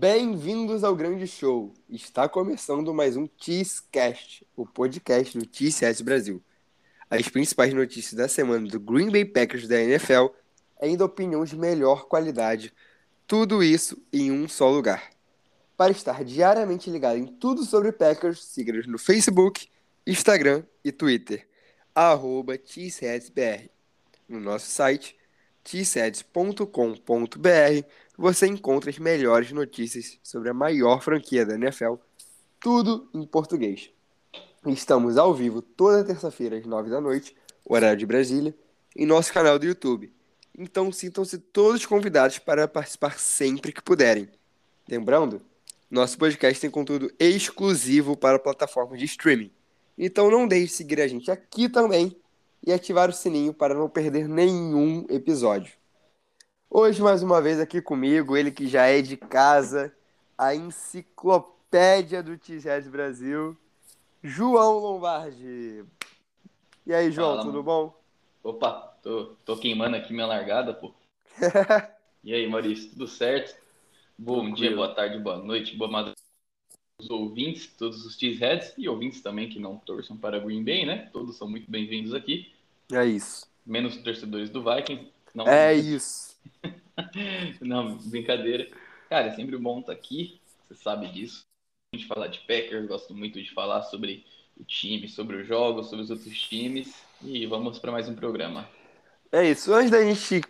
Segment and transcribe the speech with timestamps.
[0.00, 1.74] bem-vindos ao grande show.
[1.86, 6.42] Está começando mais um Cheesecast, o podcast do Cheesecast Brasil.
[7.10, 10.28] As principais notícias da semana do Green Bay Packers da NFL,
[10.80, 12.72] ainda opiniões de melhor qualidade,
[13.26, 15.10] tudo isso em um só lugar.
[15.76, 19.68] Para estar diariamente ligado em tudo sobre Packers, siga-nos no Facebook,
[20.06, 21.46] Instagram e Twitter,
[21.94, 23.68] arroba TSEDSBR.
[24.26, 25.14] No nosso site,
[25.62, 26.64] tseds.com.br,
[28.20, 31.94] você encontra as melhores notícias sobre a maior franquia da NFL,
[32.60, 33.90] tudo em português.
[34.66, 38.54] Estamos ao vivo toda terça-feira às nove da noite, horário de Brasília,
[38.94, 40.12] em nosso canal do YouTube.
[40.58, 44.28] Então sintam-se todos convidados para participar sempre que puderem.
[44.86, 45.40] Lembrando,
[45.90, 49.50] nosso podcast tem conteúdo exclusivo para plataformas de streaming.
[49.96, 52.14] Então não deixe de seguir a gente aqui também
[52.66, 55.79] e ativar o sininho para não perder nenhum episódio.
[56.72, 59.92] Hoje, mais uma vez, aqui comigo, ele que já é de casa,
[60.38, 63.56] a enciclopédia do T-Red Brasil,
[64.22, 65.84] João Lombardi.
[66.86, 67.64] E aí, João, Fala, tudo mano.
[67.64, 67.94] bom?
[68.44, 68.72] Opa,
[69.02, 70.94] tô, tô queimando aqui minha largada, pô.
[72.22, 73.58] E aí, Maurício, tudo certo?
[74.18, 74.54] Bom Tranquilo.
[74.54, 76.20] dia, boa tarde, boa noite, boa madrugada
[77.00, 81.08] os ouvintes, todos os Cheeseheads e ouvintes também que não torçam para Green Bay, né?
[81.12, 82.52] Todos são muito bem-vindos aqui,
[82.92, 83.48] É isso.
[83.64, 85.10] menos os torcedores do Vikings.
[85.34, 86.29] Não, É isso.
[87.60, 88.68] Não, brincadeira.
[89.08, 91.44] Cara, é sempre bom estar aqui, você sabe disso.
[91.92, 94.24] A gente falar de Packers, gosto muito de falar sobre
[94.56, 96.94] o time, sobre os jogos, sobre os outros times.
[97.22, 98.68] E vamos para mais um programa.
[99.32, 99.72] É isso.
[99.74, 100.42] Antes da gente.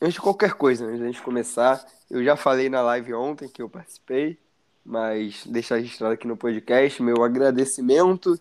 [0.00, 3.60] Antes de qualquer coisa, antes da gente começar, eu já falei na live ontem que
[3.60, 4.38] eu participei,
[4.84, 8.38] mas deixar registrado aqui no podcast meu agradecimento,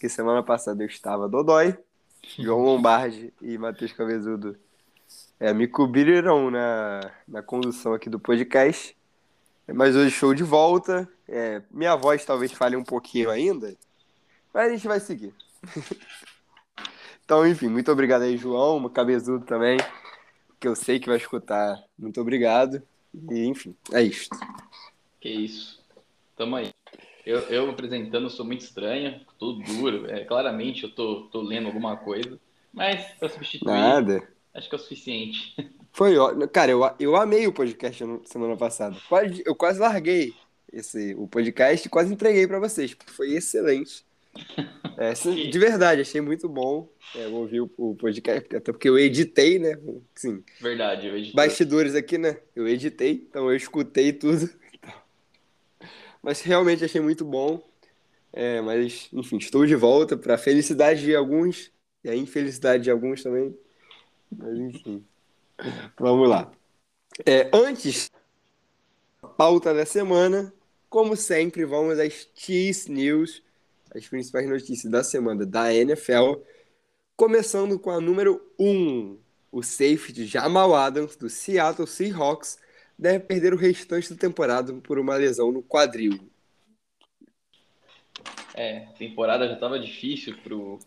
[0.00, 1.76] que semana passada eu estava dodói.
[2.38, 4.56] João Lombardi e Matheus Cabezudo
[5.40, 8.96] é, me cobriram na, na condução aqui do podcast.
[9.66, 11.08] Mas hoje show de volta.
[11.28, 13.76] É, minha voz talvez fale um pouquinho ainda,
[14.52, 15.34] mas a gente vai seguir.
[17.28, 19.76] Então, enfim, muito obrigado aí, João, Cabezudo também,
[20.58, 21.78] que eu sei que vai escutar.
[21.98, 22.82] Muito obrigado.
[23.12, 24.30] E, enfim, é isso.
[25.20, 25.78] Que isso.
[26.34, 26.70] Tamo aí.
[27.26, 30.10] Eu, eu apresentando sou muito estranho, tô duro.
[30.10, 32.40] É, claramente eu tô, tô lendo alguma coisa.
[32.72, 34.26] Mas para substituir, Nada.
[34.54, 35.56] Acho que é o suficiente.
[35.92, 36.48] Foi ótimo.
[36.48, 38.96] Cara, eu, eu amei o podcast semana passada.
[39.08, 40.34] Quase, eu quase larguei
[40.72, 44.04] esse, o podcast e quase entreguei pra vocês, foi excelente.
[44.96, 45.12] É,
[45.50, 46.88] de verdade, achei muito bom.
[47.14, 49.78] É, eu ouvi o, o podcast, até porque eu editei, né?
[50.14, 51.34] Sim, Verdade, eu editei.
[51.34, 52.38] bastidores aqui, né?
[52.54, 54.48] Eu editei, então eu escutei tudo.
[56.22, 57.66] Mas realmente achei muito bom.
[58.32, 61.72] É, mas, enfim, estou de volta para a felicidade de alguns
[62.04, 63.56] e a infelicidade de alguns também.
[64.30, 65.04] Mas, enfim,
[65.98, 66.50] vamos lá.
[67.26, 68.10] É, antes,
[69.22, 70.52] a pauta da semana,
[70.88, 73.42] como sempre, vamos às Cheese News,
[73.94, 76.36] as principais notícias da semana da NFL.
[77.16, 79.18] Começando com a número 1.
[79.50, 82.58] O safety Jamal Adams, do Seattle Seahawks,
[82.98, 86.20] deve perder o restante da temporada por uma lesão no quadril.
[88.54, 90.78] É, a temporada já tava difícil pro-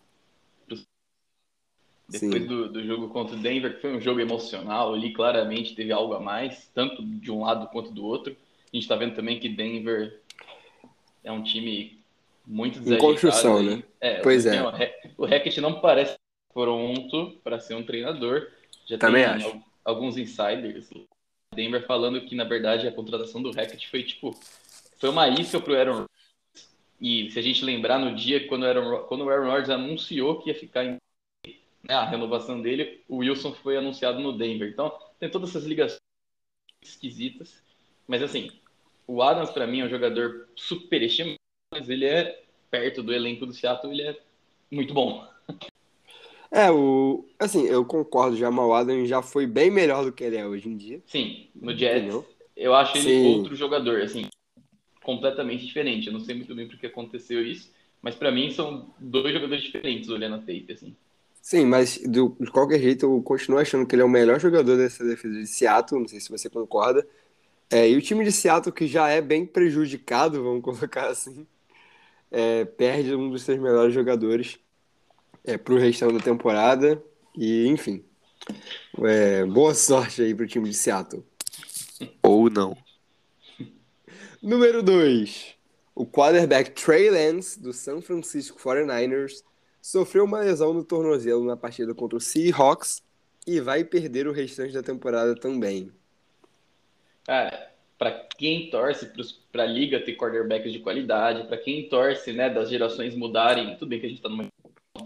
[2.11, 5.91] Depois do, do jogo contra o Denver, que foi um jogo emocional, ali claramente teve
[5.91, 8.35] algo a mais, tanto de um lado quanto do outro.
[8.72, 10.19] A gente tá vendo também que Denver
[11.23, 12.00] é um time
[12.45, 13.13] muito Em desajeitado.
[13.13, 13.65] construção, aí.
[13.77, 13.83] né?
[14.00, 14.62] É, Pois é.
[14.62, 16.18] o Hack- O Hackett não parece
[16.53, 18.47] pronto para ser um treinador.
[18.88, 19.47] Já Também tem acho.
[19.47, 20.89] al- alguns insiders
[21.53, 24.33] Denver falando que, na verdade, a contratação do Hackett foi tipo.
[25.00, 26.09] Foi uma isca pro Aaron Rodgers.
[27.00, 29.69] E se a gente lembrar no dia quando o Aaron, Ro- quando o Aaron Rodgers
[29.69, 30.97] anunciou que ia ficar em
[31.83, 34.69] né, a renovação dele, o Wilson foi anunciado no Denver.
[34.69, 36.00] Então, tem todas essas ligações
[36.81, 37.62] esquisitas.
[38.07, 38.51] Mas assim,
[39.07, 41.38] o Adams para mim é um jogador superestimado,
[41.72, 44.19] mas ele é perto do elenco do Seattle, ele é
[44.69, 45.28] muito bom.
[46.54, 47.25] É, o.
[47.39, 50.75] Assim, eu concordo, Jamal Adams já foi bem melhor do que ele é hoje em
[50.75, 51.01] dia.
[51.06, 52.27] Sim, no Jets, Entendeu?
[52.57, 53.25] eu acho ele Sim.
[53.25, 54.25] outro jogador, assim,
[55.01, 56.07] completamente diferente.
[56.07, 60.10] Eu não sei muito bem porque aconteceu isso, mas para mim são dois jogadores diferentes
[60.10, 60.94] olhando a tape, assim.
[61.41, 64.77] Sim, mas do- de qualquer jeito eu continuo achando que ele é o melhor jogador
[64.77, 67.05] dessa defesa de Seattle, não sei se você concorda.
[67.69, 71.47] É, e o time de Seattle, que já é bem prejudicado, vamos colocar assim,
[72.29, 74.59] é, perde um dos seus melhores jogadores
[75.43, 77.01] é, pro restante da temporada.
[77.35, 78.03] E, enfim,
[79.03, 81.25] é, boa sorte aí pro time de Seattle.
[82.21, 82.77] Ou não.
[84.41, 85.55] Número 2.
[85.95, 89.43] O quarterback Trey Lance, do San Francisco 49ers,
[89.81, 93.01] sofreu uma lesão no tornozelo na partida contra o Seahawks
[93.48, 95.92] e vai perder o restante da temporada também.
[97.25, 99.12] Cara, para quem torce
[99.51, 103.75] para a liga ter quarterbacks de qualidade, para quem torce, né, das gerações mudarem.
[103.78, 104.48] Tudo bem que a gente está numa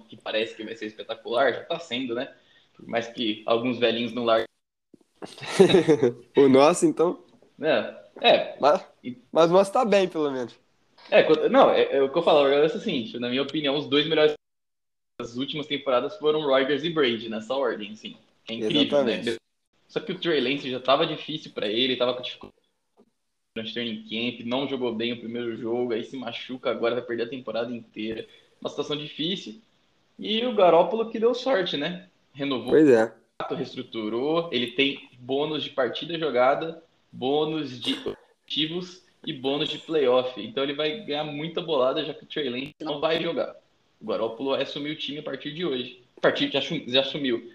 [0.07, 2.33] que parece que vai ser espetacular, já está sendo, né?
[2.75, 4.47] Por mais que alguns velhinhos não larguem.
[6.37, 7.23] o nosso, então?
[7.61, 7.95] É.
[8.21, 8.57] é.
[8.59, 8.85] Mas,
[9.31, 10.55] mas o nosso tá bem, pelo menos.
[11.09, 13.87] É, não, é, é o que eu falo, é o seguinte, na minha opinião, os
[13.87, 14.33] dois melhores
[15.17, 18.15] das últimas temporadas foram Rodgers e Brady, nessa ordem, assim.
[18.47, 19.13] É incrível, né?
[19.13, 19.29] Exatamente.
[19.31, 19.37] né?
[19.87, 22.65] Só que o Trey Lance já tava difícil para ele, tava com dificuldade
[23.55, 27.05] durante o training camp, não jogou bem o primeiro jogo, aí se machuca agora, vai
[27.05, 28.27] perder a temporada inteira.
[28.59, 29.61] Uma situação difícil.
[30.19, 32.09] E o Garópolo que deu sorte, né?
[32.33, 33.13] Renovou pois é.
[33.51, 37.95] reestruturou, ele tem bônus de partida jogada, bônus de
[38.43, 40.41] objetivos e bônus de playoff.
[40.41, 43.55] Então ele vai ganhar muita bolada, já que o Trey Lance não vai jogar.
[43.99, 46.03] O Garópolo vai assumir o time a partir de hoje.
[46.17, 47.51] A partir já, já assumiu.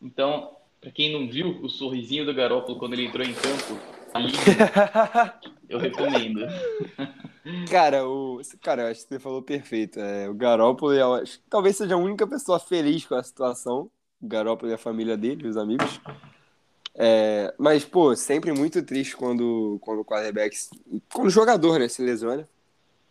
[0.00, 3.78] Então, para quem não viu o sorrisinho do Garópolo quando ele entrou em campo,
[5.68, 6.46] eu recomendo.
[7.70, 10.00] Cara, o, cara, eu acho que você falou perfeito.
[10.00, 13.90] É, o Garópolo, eu acho, talvez seja a única pessoa feliz com a situação.
[14.20, 16.00] O Garópolo e a família dele, os amigos.
[16.94, 20.56] É, mas, pô, sempre muito triste quando, quando o quarterback.
[21.12, 22.48] Quando o jogador né, se lesiona.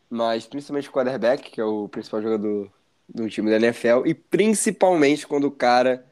[0.09, 2.71] Mas principalmente o quarterback, que é o principal jogador
[3.07, 4.05] do time da NFL.
[4.05, 6.05] E principalmente quando o cara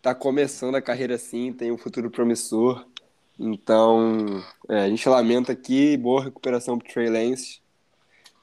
[0.00, 2.86] tá começando a carreira assim, tem um futuro promissor.
[3.38, 7.60] Então, é, a gente lamenta aqui, boa recuperação pro Trey Lance.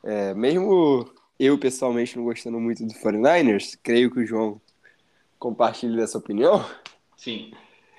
[0.03, 1.09] É, mesmo
[1.39, 4.59] eu pessoalmente não gostando muito do 49ers, creio que o João
[5.37, 6.65] compartilhe dessa opinião.
[7.17, 7.51] Sim.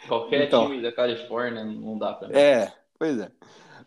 [0.09, 2.35] Qualquer então, time da Califórnia não dá pra mim.
[2.35, 3.31] É, pois é.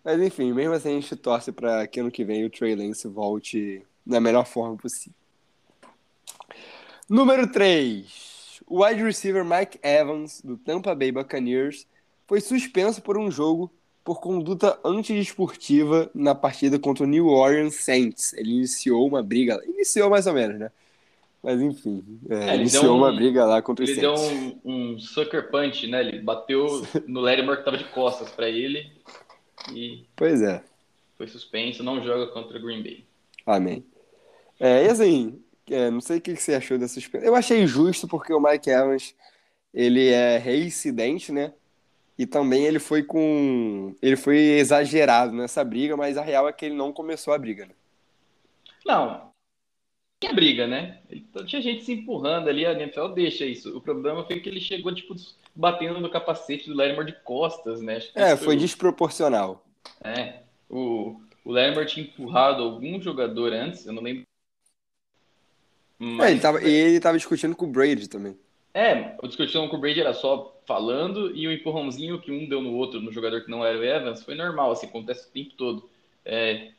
[0.03, 3.07] Mas enfim, mesmo assim a gente torce para que ano que vem o Trey Lance
[3.07, 5.15] volte da melhor forma possível.
[7.09, 8.61] Número 3.
[8.67, 11.88] O wide receiver Mike Evans, do Tampa Bay Buccaneers,
[12.27, 13.71] foi suspenso por um jogo
[14.03, 18.33] por conduta antidesportiva na partida contra o New Orleans Saints.
[18.33, 20.71] Ele iniciou uma briga, iniciou mais ou menos, né?
[21.41, 24.03] Mas enfim, é, é, iniciou um, uma briga lá contra o Saints.
[24.03, 26.01] Ele deu um, um, sucker punch, né?
[26.01, 28.91] Ele bateu no Lattimore que tava de costas para ele
[29.71, 30.63] e pois é.
[31.18, 33.06] Foi suspenso, não joga contra o Green Bay.
[33.45, 33.86] Amém.
[34.60, 37.27] É, e assim, é, não sei o que você achou dessa suspensão.
[37.27, 39.15] Eu achei justo porque o Mike Evans
[39.74, 41.54] ele é reincidente, né?
[42.18, 43.95] E também ele foi com.
[44.01, 47.65] Ele foi exagerado nessa briga, mas a real é que ele não começou a briga,
[47.65, 47.74] né?
[48.86, 49.32] Não.
[50.23, 50.99] Tinha briga, né?
[51.45, 53.77] Tinha gente se empurrando ali, a NFL deixa isso.
[53.77, 55.13] O problema foi que ele chegou, tipo,
[55.53, 57.99] batendo no capacete do Larimer de costas, né?
[58.15, 59.65] É, foi, foi desproporcional.
[60.01, 60.35] É.
[60.69, 64.23] O, o Larimer tinha empurrado algum jogador antes, eu não lembro.
[66.00, 66.29] Mas...
[66.29, 68.38] É, ele tava, ele tava discutindo com o Brady também.
[68.74, 72.62] É, o discussão com o Brady era só falando e o empurrãozinho que um deu
[72.62, 75.53] no outro, no jogador que não era o Evans, foi normal, assim, acontece o tempo
[75.57, 75.89] todo.
[76.24, 76.71] É,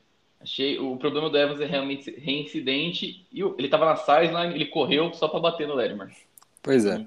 [0.44, 5.12] achei o problema do Evans é realmente reincidente e ele tava na sideline, ele correu
[5.12, 6.14] só para bater no Latimer.
[6.62, 7.04] Pois é.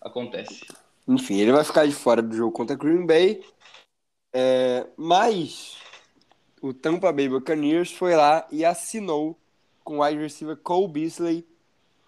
[0.00, 0.66] Acontece.
[1.06, 3.42] Enfim, ele vai ficar de fora do jogo contra Green Bay,
[4.32, 5.76] é, mas
[6.60, 9.38] o Tampa Bay Buccaneers foi lá e assinou
[9.84, 11.46] com o wide receiver Cole Beasley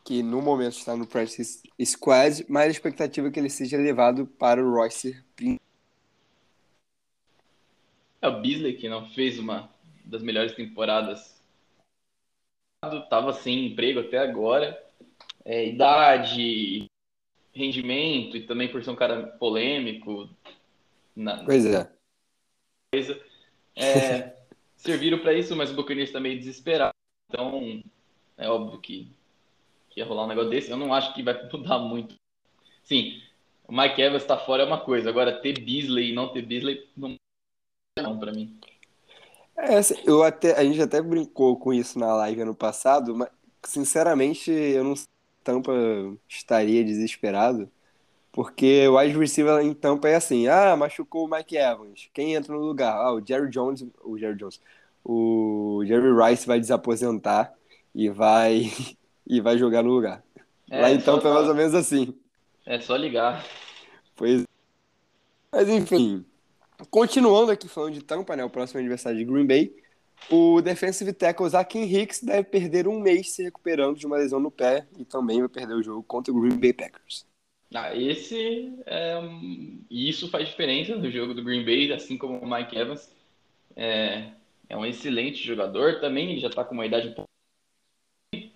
[0.06, 4.24] que no momento está no practice squad, mas a expectativa é que ele seja levado
[4.24, 5.58] para o roster É
[8.28, 9.70] o Beasley que não fez uma
[10.04, 11.40] das melhores temporadas.
[13.10, 14.80] Tava sem emprego até agora.
[15.44, 16.86] É, idade,
[17.52, 20.28] rendimento e também por ser um cara polêmico.
[21.14, 21.44] Na...
[21.44, 21.90] Pois é.
[23.76, 24.36] é
[24.76, 26.94] serviram para isso, mas o Buccaneers está meio desesperado.
[27.28, 27.82] Então,
[28.36, 29.10] é óbvio que
[29.96, 30.70] que ia rolar um negócio desse.
[30.70, 32.14] Eu não acho que vai mudar muito.
[32.84, 33.22] Sim,
[33.66, 35.08] o Mike Evans tá fora é uma coisa.
[35.08, 37.16] Agora, ter Beasley e não ter Beasley não
[38.02, 38.54] não para mim.
[39.56, 43.28] É, assim, eu até, a gente até brincou com isso na live ano passado, mas
[43.64, 44.94] sinceramente eu não
[45.42, 45.72] Tampa
[46.28, 47.70] estaria desesperado,
[48.32, 52.52] porque o wide receiver em Tampa é assim, ah, machucou o Mike Evans, quem entra
[52.52, 52.94] no lugar?
[52.94, 54.60] Ah, o Jerry Jones, o Jerry Jones,
[55.04, 57.54] o Jerry Rice vai desaposentar
[57.94, 58.70] e vai
[59.26, 60.22] e vai jogar no lugar.
[60.68, 62.12] É, Lá então foi mais ou menos assim.
[62.66, 63.44] É só ligar.
[64.16, 64.42] Pois.
[65.52, 66.24] Mas enfim,
[66.90, 69.74] continuando aqui falando de Tampa, né, o próximo aniversário de Green Bay,
[70.30, 74.50] o defensive tackle Zakin Hicks deve perder um mês se recuperando de uma lesão no
[74.50, 77.26] pé e também vai perder o jogo contra o Green Bay Packers.
[77.74, 79.20] Ah, esse é
[79.90, 83.10] isso faz diferença no jogo do Green Bay, assim como o Mike Evans
[83.74, 84.30] é,
[84.68, 87.14] é um excelente jogador também, ele já está com uma idade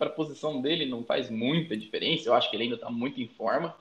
[0.01, 2.29] para a posição dele não faz muita diferença.
[2.29, 3.77] Eu acho que ele ainda está muito em forma.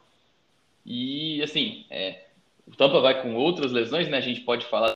[0.86, 2.26] E, assim, é,
[2.70, 4.18] O Tampa vai com outras lesões, né?
[4.18, 4.94] A gente pode falar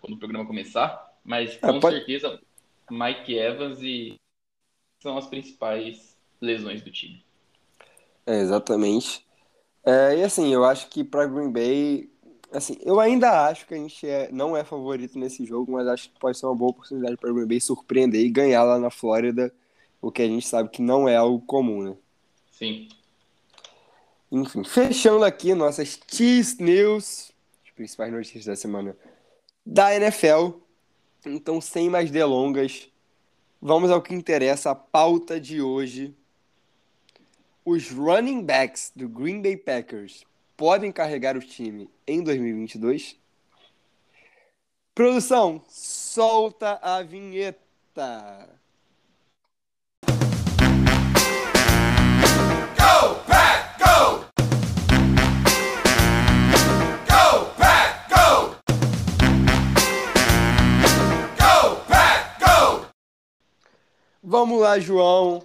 [0.00, 2.40] quando o programa começar, mas É, com pode- certeza
[2.90, 4.18] Mike Evans e
[5.02, 7.22] são as principais lesões do time.
[8.26, 9.24] É, exatamente.
[9.84, 12.10] É, e assim, eu acho que para Green Bay,
[12.52, 16.10] assim, eu ainda acho que a gente é- não é favorito nesse jogo, mas acho
[16.10, 19.54] que pode ser uma boa oportunidade para Green Bay surpreender e ganhar lá na Flórida,
[20.00, 21.96] o que a gente sabe que não é algo comum, né?
[22.50, 22.88] Sim.
[24.36, 27.30] Enfim, fechando aqui nossas Cheese News,
[27.64, 28.96] as principais notícias da semana
[29.64, 30.58] da NFL.
[31.24, 32.88] Então, sem mais delongas,
[33.62, 36.16] vamos ao que interessa, a pauta de hoje.
[37.64, 40.24] Os running backs do Green Bay Packers
[40.56, 43.16] podem carregar o time em 2022?
[44.96, 48.48] Produção, solta a vinheta.
[64.26, 65.42] Vamos lá, João.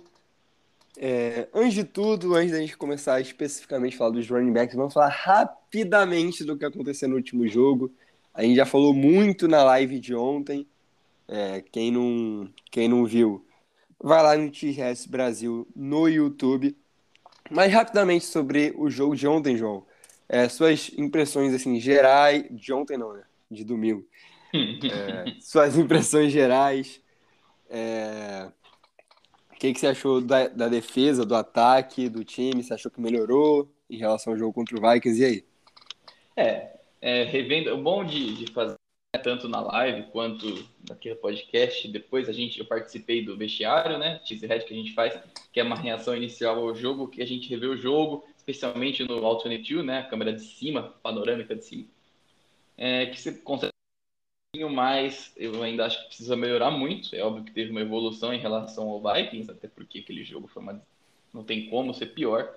[0.97, 4.93] É, antes de tudo, antes da gente começar especificamente a falar dos running backs, vamos
[4.93, 7.91] falar rapidamente do que aconteceu no último jogo.
[8.33, 10.65] A gente já falou muito na live de ontem.
[11.27, 13.45] É, quem, não, quem não viu,
[13.99, 16.73] vai lá no TRS Brasil no YouTube.
[17.51, 19.85] Mas rapidamente sobre o jogo de ontem, João.
[20.29, 22.45] É, suas impressões assim gerais.
[22.49, 23.23] De ontem não, né?
[23.51, 24.07] De domingo.
[24.51, 26.99] É, suas impressões gerais.
[27.69, 28.49] É,
[29.59, 32.63] que, que você achou da, da defesa, do ataque, do time?
[32.63, 35.21] Você achou que melhorou em relação ao jogo contra o Vikings?
[35.21, 35.45] E aí?
[36.35, 38.75] É, é, revendo, o bom de, de fazer
[39.21, 44.47] tanto na live quanto naquele podcast, depois a gente, eu participei do vestiário, né, teaser
[44.47, 45.19] head que a gente faz,
[45.51, 49.25] que é uma reação inicial ao jogo, que a gente revê o jogo, especialmente no
[49.25, 51.85] Alternate View, né, a câmera de cima, panorâmica de cima,
[52.77, 53.73] é, que você consegue
[54.51, 58.33] pouquinho mais, eu ainda acho que precisa melhorar muito, é óbvio que teve uma evolução
[58.33, 60.81] em relação ao Vikings, até porque aquele jogo foi uma,
[61.33, 62.53] não tem como ser pior,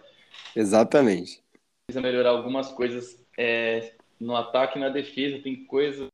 [0.56, 1.42] Exatamente.
[1.86, 5.42] precisa melhorar algumas coisas é, no ataque e na defesa.
[5.42, 6.08] Tem coisas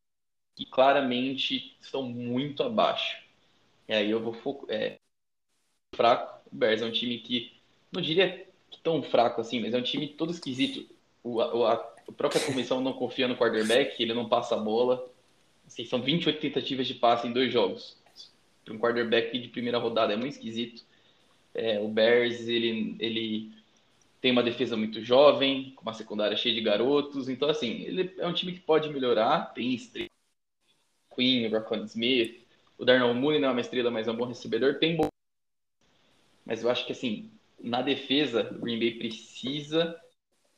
[0.57, 3.23] que claramente estão muito abaixo.
[3.89, 4.75] E aí eu vou focar.
[4.75, 4.99] É,
[5.95, 6.39] fraco.
[6.51, 7.61] O Bears é um time que,
[7.93, 8.47] não diria
[8.83, 10.89] tão fraco assim, mas é um time todo esquisito.
[11.23, 15.09] O, a, a própria comissão não confia no quarterback, ele não passa a bola.
[15.69, 17.95] Assim, são 28 tentativas de passe em dois jogos.
[18.65, 20.83] Para um quarterback de primeira rodada é muito esquisito.
[21.55, 23.53] É, o Bears, ele, ele
[24.19, 27.29] tem uma defesa muito jovem, com uma secundária cheia de garotos.
[27.29, 29.53] Então, assim, ele é um time que pode melhorar.
[29.53, 30.09] Tem estrela,
[31.15, 32.41] Queen, Raquan Smith,
[32.79, 34.79] o Darnell Mooney não é uma estrela, mas é um bom recebedor.
[34.79, 35.09] Tem bom.
[36.47, 40.01] Mas eu acho que, assim, na defesa, o Green Bay precisa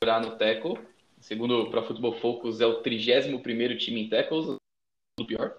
[0.01, 0.79] melhorar no tackle.
[1.19, 4.60] Segundo o Pro Football Focus, é o 31º time em tackles,
[5.21, 5.53] do pior.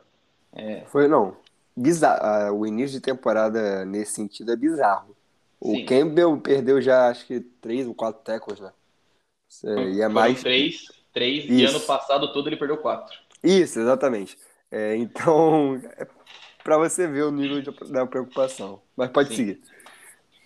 [0.87, 1.37] Foi, não.
[1.77, 2.59] Bizarro.
[2.59, 5.17] O início de temporada nesse sentido é bizarro.
[5.59, 5.87] O Sim.
[5.87, 8.73] Campbell perdeu já, acho que, três ou quatro tackles, né?
[9.65, 10.43] É, E é Foram mais.
[10.43, 13.17] três, três e ano passado todo ele perdeu quatro.
[13.43, 14.37] Isso, exatamente.
[14.71, 16.07] É, então, é
[16.65, 18.81] pra você ver o nível de- da preocupação.
[18.97, 19.37] Mas pode Sim.
[19.37, 19.61] seguir.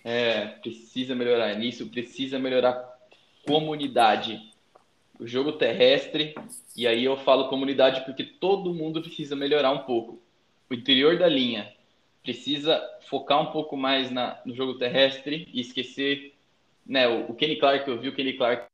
[0.03, 2.97] É, precisa melhorar nisso, precisa melhorar
[3.45, 4.53] comunidade.
[5.19, 6.35] O jogo terrestre,
[6.75, 10.21] e aí eu falo comunidade porque todo mundo precisa melhorar um pouco.
[10.69, 11.73] O interior da linha
[12.21, 16.33] precisa focar um pouco mais na, no jogo terrestre e esquecer,
[16.85, 18.65] né, o, o Kenny Clark, eu vi o Kenny Clark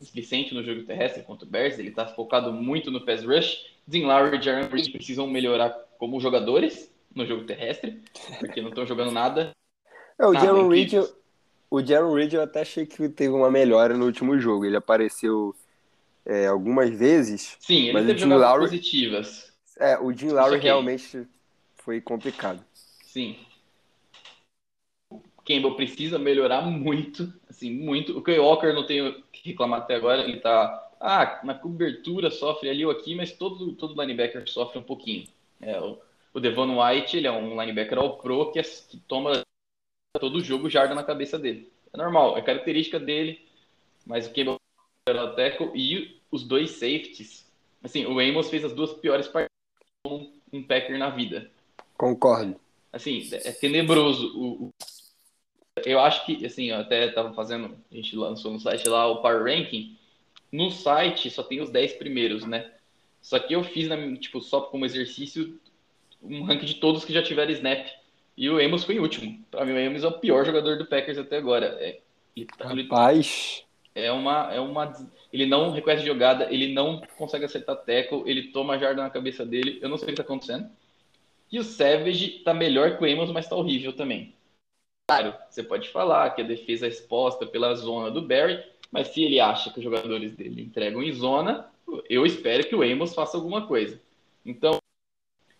[0.00, 3.66] displicente no jogo terrestre contra o Bears, ele tá focado muito no pass rush.
[3.86, 8.02] Dean Lowry e Jaron Reed precisam melhorar como jogadores no jogo terrestre,
[8.38, 9.52] porque não estão jogando nada.
[10.18, 10.92] É, o Ah, Jaron Reed,
[11.70, 14.64] o Jaron Reed eu até achei que teve uma melhora no último jogo.
[14.64, 15.54] Ele apareceu
[16.26, 17.56] é, algumas vezes.
[17.60, 19.52] Sim, ele Mas o teve jogadas Lowry- positivas.
[19.78, 21.26] É, o Jim Lowry realmente
[21.76, 22.64] foi complicado.
[23.04, 23.36] Sim.
[25.10, 28.18] O Campbell precisa melhorar muito, assim, muito.
[28.18, 32.30] O Kay Walker não tenho o que reclamar até agora, ele tá, ah, na cobertura
[32.30, 35.26] sofre ali ou aqui, mas todo, todo linebacker sofre um pouquinho.
[35.60, 35.98] É, o,
[36.34, 39.42] o Devon White, ele é um linebacker all pro que, é- que toma
[40.18, 41.70] todo jogo jarda na cabeça dele.
[41.92, 43.46] É normal, é característica dele,
[44.04, 44.56] mas o Campbell
[45.08, 47.46] era o tackle e os dois safeties.
[47.82, 49.50] Assim, o Amos fez as duas piores partidas
[50.04, 51.50] como um Packer na vida
[51.96, 52.58] Concordo.
[52.92, 54.32] assim, é tenebroso.
[54.38, 54.70] O, o-
[55.84, 59.20] eu acho que, assim, eu até tava fazendo, a gente lançou no site lá o
[59.20, 59.96] Power Ranking.
[60.50, 62.72] No site só tem os 10 primeiros, né?
[63.20, 65.58] Só que eu fiz, na, tipo, só como exercício,
[66.22, 67.86] um ranking de todos que já tiveram snap.
[68.36, 69.44] E o Amos foi em último.
[69.50, 71.66] Pra mim, o Amos é o pior jogador do Packers até agora.
[71.80, 72.00] É,
[72.56, 73.64] tá- Rapaz,
[73.94, 74.92] é uma, é uma.
[75.36, 79.78] Ele não reconhece jogada, ele não consegue acertar tackle, ele toma jarda na cabeça dele,
[79.82, 80.70] eu não sei o que tá acontecendo.
[81.52, 84.34] E o Savage tá melhor que o Amos, mas tá horrível também.
[85.08, 89.22] Claro, você pode falar que a defesa é exposta pela zona do Barry, mas se
[89.22, 91.70] ele acha que os jogadores dele entregam em zona,
[92.08, 94.00] eu espero que o Amos faça alguma coisa.
[94.44, 94.78] Então,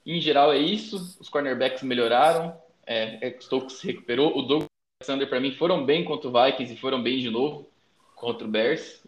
[0.06, 1.18] em geral é isso.
[1.20, 4.36] Os cornerbacks melhoraram, é, é Stokes recuperou.
[4.36, 4.64] O o
[5.02, 7.68] Alexander, para mim, foram bem contra o Vikings e foram bem de novo
[8.14, 9.04] contra o Bears.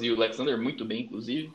[0.00, 1.52] E o Alexander muito bem, inclusive.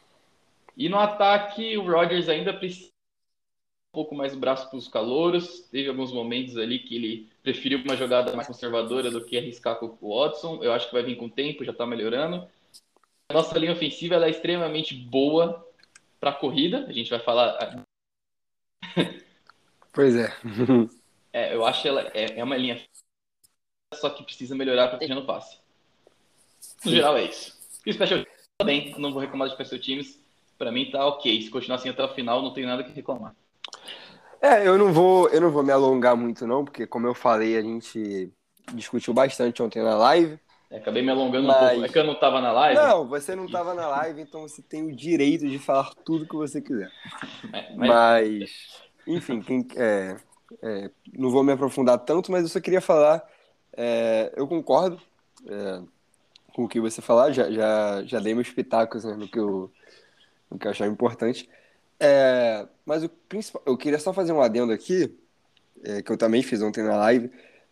[0.75, 5.61] E no ataque, o Rodgers ainda precisa um pouco mais o braço para os calouros.
[5.71, 9.97] Teve alguns momentos ali que ele preferiu uma jogada mais conservadora do que arriscar com
[10.01, 10.63] o Watson.
[10.63, 12.47] Eu acho que vai vir com o tempo, já está melhorando.
[13.29, 15.65] A nossa linha ofensiva é extremamente boa
[16.19, 16.85] para a corrida.
[16.87, 17.85] A gente vai falar.
[19.95, 20.33] Pois é.
[21.31, 22.81] é eu acho ela é, é uma linha
[23.93, 25.57] só que precisa melhorar protegendo o passe.
[26.83, 27.62] No geral é isso.
[27.85, 28.25] E o Special
[28.57, 30.19] também, não vou reclamar de Special Teams.
[30.57, 31.41] Para mim tá ok.
[31.41, 33.35] Se continuar assim até o final, não tenho nada que reclamar.
[34.41, 37.57] É, eu não vou, eu não vou me alongar muito não, porque como eu falei,
[37.57, 38.29] a gente
[38.73, 40.37] discutiu bastante ontem na live.
[40.69, 41.57] É, acabei me alongando mas...
[41.57, 41.85] um pouco.
[41.85, 42.81] É que eu não tava na live?
[42.81, 46.35] Não, você não tava na live, então você tem o direito de falar tudo que
[46.35, 46.91] você quiser.
[47.53, 47.89] É, mas...
[47.89, 48.81] mas...
[49.07, 50.17] enfim, quem, é,
[50.61, 53.23] é, não vou me aprofundar tanto, mas eu só queria falar.
[53.75, 54.99] É, eu concordo
[55.47, 55.81] é,
[56.53, 59.71] com o que você falar, já, já, já dei meus pitacos né, no, que eu,
[60.49, 61.49] no que eu achava importante.
[61.99, 65.17] É, mas o principal, eu queria só fazer um adendo aqui,
[65.83, 67.31] é, que eu também fiz ontem na live,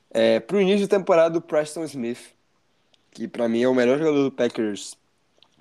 [0.09, 2.33] é, para o início de temporada do Preston Smith,
[3.11, 4.97] que para mim é o melhor jogador do Packers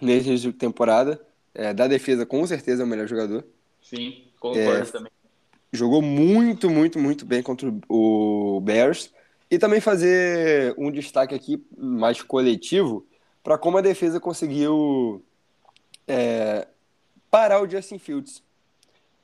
[0.01, 1.21] nesse início de temporada.
[1.53, 3.45] É, da defesa, com certeza, é o melhor jogador.
[3.83, 5.13] Sim, concordo é, também.
[5.73, 9.13] Jogou muito, muito, muito bem contra o Bears.
[9.51, 13.05] E também fazer um destaque aqui mais coletivo
[13.43, 15.25] para como a defesa conseguiu
[16.07, 16.67] é,
[17.31, 18.43] parar o Justin Fields.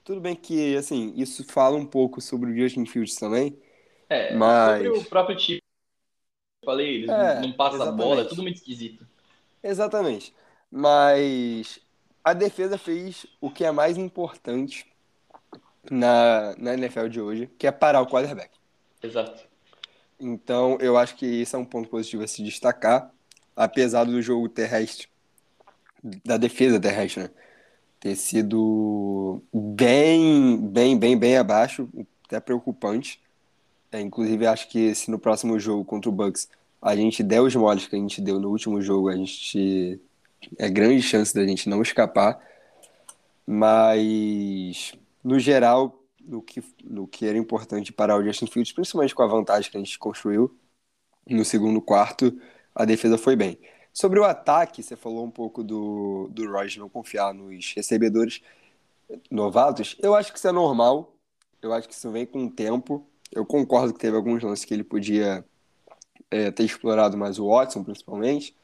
[0.04, 3.58] Tudo bem que, assim, isso fala um pouco sobre o Justin Fields também.
[4.08, 4.84] É, mas...
[4.84, 5.60] sobre o próprio time.
[6.64, 9.06] Falei, eles é, não passam a bola, é tudo muito esquisito.
[9.62, 10.34] Exatamente.
[10.70, 11.80] Mas
[12.24, 14.86] a defesa fez o que é mais importante
[15.90, 18.50] na, na NFL de hoje, que é parar o quarterback.
[19.02, 19.46] Exato.
[20.18, 23.12] Então, eu acho que isso é um ponto positivo a se destacar,
[23.56, 25.08] apesar do jogo terrestre,
[26.24, 27.30] da defesa terrestre, né?
[27.98, 31.88] ter sido bem, bem, bem, bem abaixo,
[32.26, 33.20] até preocupante.
[33.90, 36.48] É, inclusive, acho que se no próximo jogo contra o Bucks
[36.80, 40.00] a gente der os moles que a gente deu no último jogo, a gente
[40.58, 42.38] é grande chance da gente não escapar.
[43.46, 44.92] Mas,
[45.24, 49.26] no geral, no que, no que era importante para o Justin Fields, principalmente com a
[49.26, 50.54] vantagem que a gente construiu
[51.28, 52.36] no segundo quarto,
[52.76, 53.58] a defesa foi bem.
[53.92, 58.42] Sobre o ataque, você falou um pouco do, do Royce não confiar nos recebedores
[59.30, 59.96] novatos.
[60.02, 61.14] Eu acho que isso é normal.
[61.62, 63.06] Eu acho que isso vem com o tempo.
[63.32, 65.42] Eu concordo que teve alguns lances que ele podia
[66.30, 68.54] é, ter explorado mais o Watson, principalmente.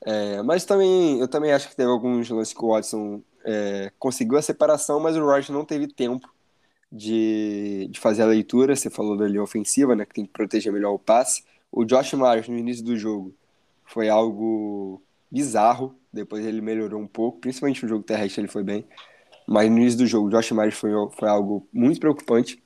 [0.00, 4.38] É, mas também eu também acho que teve alguns lances que o Watson é, conseguiu
[4.38, 6.32] a separação, mas o Royce não teve tempo
[6.90, 8.74] de, de fazer a leitura.
[8.74, 11.44] Você falou da linha ofensiva, né, que tem que proteger melhor o passe.
[11.70, 13.34] O Josh Myers, no início do jogo,
[13.92, 15.94] foi algo bizarro.
[16.12, 18.86] Depois ele melhorou um pouco, principalmente no jogo terrestre ele foi bem.
[19.46, 22.62] Mas no início do jogo, Josh Myers foi, foi algo muito preocupante.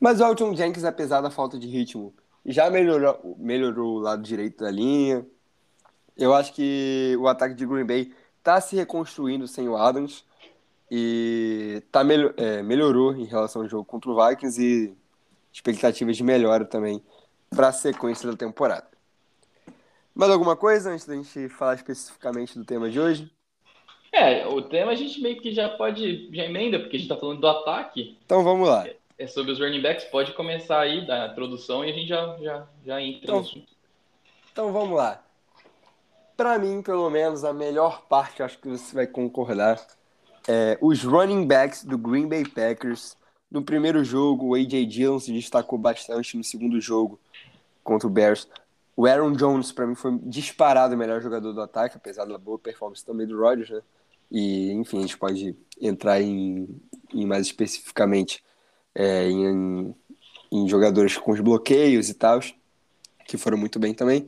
[0.00, 4.64] Mas o Alton Jenkins, apesar da falta de ritmo, já melhorou, melhorou o lado direito
[4.64, 5.24] da linha.
[6.16, 10.24] Eu acho que o ataque de Green Bay está se reconstruindo sem o Adams
[10.90, 14.94] e tá melhor, é, melhorou em relação ao jogo contra o Vikings e
[15.52, 17.02] expectativas de melhora também
[17.50, 18.95] para a sequência da temporada.
[20.16, 23.30] Mais alguma coisa antes da gente falar especificamente do tema de hoje?
[24.10, 27.18] É, o tema a gente meio que já pode, já emenda, porque a gente tá
[27.18, 28.16] falando do ataque.
[28.24, 28.88] Então vamos lá.
[29.18, 32.66] É, sobre os running backs, pode começar aí da introdução e a gente já, já,
[32.86, 33.72] já entra então, no assunto.
[34.50, 35.22] Então vamos lá.
[36.34, 39.86] Para mim, pelo menos, a melhor parte, acho que você vai concordar,
[40.48, 43.18] é os running backs do Green Bay Packers.
[43.50, 44.86] No primeiro jogo, o A.J.
[44.86, 46.38] Dillon se destacou bastante.
[46.38, 47.20] No segundo jogo,
[47.84, 48.48] contra o Bears,
[48.96, 52.58] o Aaron Jones, para mim, foi disparado o melhor jogador do ataque, apesar da boa
[52.58, 53.82] performance também do Rodgers, né?
[54.30, 56.66] E, enfim, a gente pode entrar em,
[57.12, 58.42] em mais especificamente
[58.94, 59.94] é, em,
[60.50, 62.40] em, jogadores com os bloqueios e tal,
[63.26, 64.26] que foram muito bem também.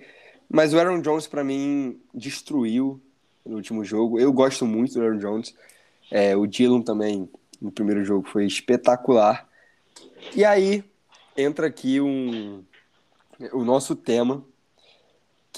[0.48, 3.00] Mas o Aaron Jones, para mim, destruiu
[3.44, 4.20] no último jogo.
[4.20, 5.54] Eu gosto muito do Aaron Jones.
[6.10, 7.28] É, o Dillon também,
[7.60, 9.48] no primeiro jogo, foi espetacular.
[10.36, 10.84] E aí
[11.36, 12.62] entra aqui um,
[13.52, 14.44] o nosso tema,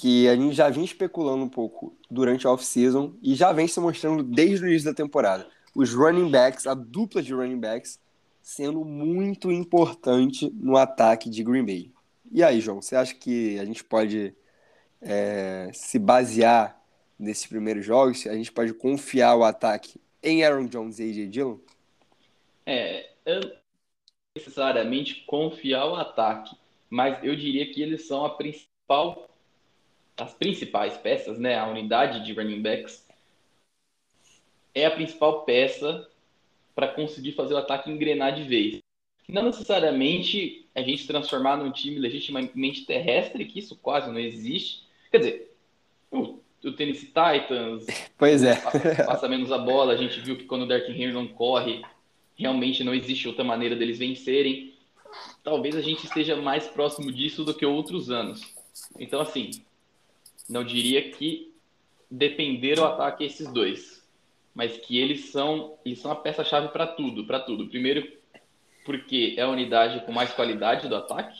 [0.01, 3.79] que a gente já vinha especulando um pouco durante a off-season e já vem se
[3.79, 5.47] mostrando desde o início da temporada.
[5.75, 7.99] Os running backs, a dupla de running backs,
[8.41, 11.91] sendo muito importante no ataque de Green Bay.
[12.31, 14.35] E aí, João, você acha que a gente pode
[14.99, 16.81] é, se basear
[17.19, 18.25] nesses primeiros jogos?
[18.25, 21.57] A gente pode confiar o ataque em Aaron Jones e AJ Dillon?
[22.65, 23.51] É, eu não
[24.35, 26.55] necessariamente confiar o ataque,
[26.89, 29.29] mas eu diria que eles são a principal,
[30.17, 31.57] as principais peças, né?
[31.57, 33.05] A unidade de running backs
[34.73, 36.07] é a principal peça
[36.73, 38.79] para conseguir fazer o ataque engrenar de vez.
[39.27, 44.83] Não necessariamente a gente transformar num time legitimamente terrestre, que isso quase não existe.
[45.09, 45.55] Quer dizer,
[46.09, 47.85] o, o Tennessee Titans
[48.17, 48.55] Pois é.
[48.55, 49.93] passa, passa menos a bola.
[49.93, 51.81] A gente viu que quando o Derrick Henry não corre,
[52.35, 54.73] realmente não existe outra maneira deles vencerem.
[55.43, 58.41] Talvez a gente esteja mais próximo disso do que outros anos.
[58.99, 59.51] Então, assim,
[60.49, 61.53] não diria que
[62.09, 64.05] depender o ataque esses dois,
[64.53, 67.67] mas que eles são, eles são a peça-chave para tudo, para tudo.
[67.67, 68.05] Primeiro,
[68.83, 71.39] porque é a unidade com mais qualidade do ataque.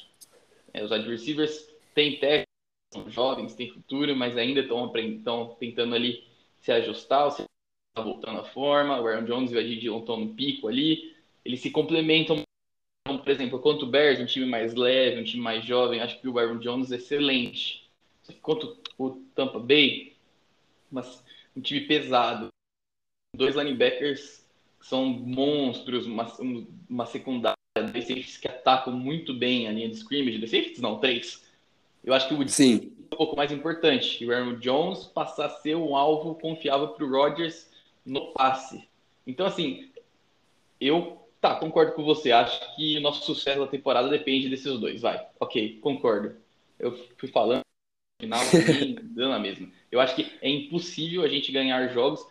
[0.74, 2.48] É, os receivers têm técnica,
[2.94, 6.24] são jovens, têm futuro, mas ainda estão tentando ali
[6.60, 7.44] se ajustar, se
[7.94, 9.00] tá voltando à forma.
[9.00, 11.16] O Aaron Jones e o Ed Dillon estão no pico ali.
[11.44, 12.44] Eles se complementam.
[13.06, 16.20] Então, por exemplo, quanto o Bears, um time mais leve, um time mais jovem, acho
[16.22, 17.81] que o Aaron Jones é excelente.
[18.42, 20.14] Quanto o Tampa Bay,
[20.92, 21.24] mas
[21.56, 22.50] um time pesado.
[23.36, 24.46] Dois linebackers
[24.80, 29.88] que são monstros, uma, um- uma secundária, dois safeties que atacam muito bem a linha
[29.90, 30.38] de scrimmage.
[30.38, 31.46] Dois safeties não, três.
[32.04, 34.26] Eu acho que o Sim, um pouco mais importante.
[34.26, 37.70] O Aaron Jones passar a ser um alvo confiável para o Rodgers
[38.06, 38.88] no passe.
[39.26, 39.92] Então, assim,
[40.80, 42.32] eu tá, concordo com você.
[42.32, 45.02] Acho que o nosso sucesso da temporada depende desses dois.
[45.02, 46.36] Vai, ok, concordo.
[46.80, 47.62] Eu fui falando
[48.22, 48.42] final,
[49.02, 49.68] dando a mesma.
[49.92, 52.26] Eu acho que é impossível a gente ganhar jogos.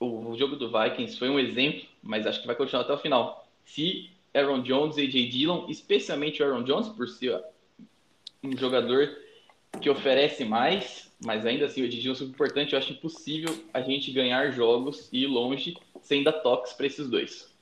[0.00, 2.98] O, o jogo do Vikings foi um exemplo, mas acho que vai continuar até o
[2.98, 3.46] final.
[3.64, 7.42] Se Aaron Jones e AJ Dillon, especialmente Aaron Jones, por ser
[8.42, 9.14] um jogador
[9.80, 13.54] que oferece mais, mas ainda assim o AJ Dillon é super importante, eu acho impossível
[13.74, 17.54] a gente ganhar jogos e ir longe sem dar toques para esses dois.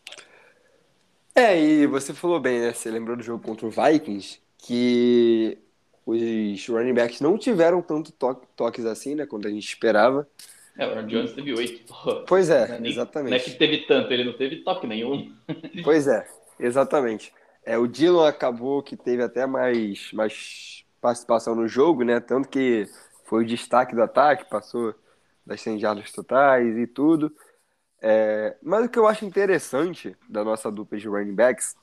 [1.35, 2.73] É, e você falou bem, né?
[2.73, 5.59] Você lembrou do jogo contra o Vikings, que
[6.07, 9.27] os running backs não tiveram tanto to- toques assim, né?
[9.27, 10.27] Quanto a gente esperava.
[10.77, 11.95] É, o Aaron Jones teve oito.
[12.27, 13.57] Pois é, Nem- Não é que exatamente.
[13.57, 15.33] teve tanto, ele não teve toque nenhum.
[15.85, 16.27] Pois é,
[16.59, 17.33] exatamente.
[17.65, 22.21] É, o Dillon acabou que teve até mais, mais participação no jogo, né?
[22.21, 22.87] Tanto que
[23.25, 24.95] foi o destaque do ataque, passou
[25.47, 27.33] das 100 jardas totais e tudo.
[28.03, 31.75] É, mas o que eu acho interessante da nossa dupla de running backs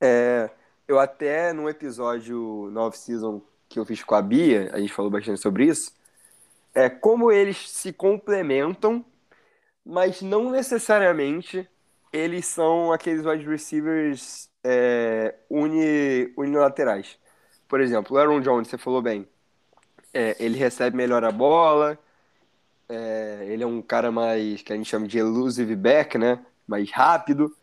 [0.00, 0.50] é,
[0.88, 5.10] eu até num episódio no off-season que eu fiz com a Bia, a gente falou
[5.10, 5.92] bastante sobre isso,
[6.74, 9.04] é como eles se complementam,
[9.84, 11.68] mas não necessariamente
[12.12, 17.18] eles são aqueles wide receivers é, uni, unilaterais.
[17.68, 19.28] Por exemplo, o Aaron Jones, você falou bem,
[20.12, 21.98] é, ele recebe melhor a bola,
[22.88, 26.44] é, ele é um cara mais, que a gente chama de elusive back, né?
[26.66, 27.54] Mais rápido,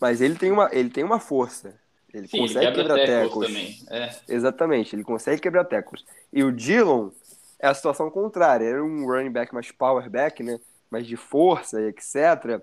[0.00, 1.80] mas ele tem uma, ele tem uma força.
[2.12, 3.48] Ele Sim, ele consegue quebra quebrar tackles tackles.
[3.48, 3.78] também.
[3.90, 4.14] É.
[4.28, 6.04] Exatamente, ele consegue quebrar tackles.
[6.32, 7.10] E o Dillon
[7.58, 10.60] é a situação contrária, era um running back mais power back, né?
[10.90, 12.60] Mais de força e etc.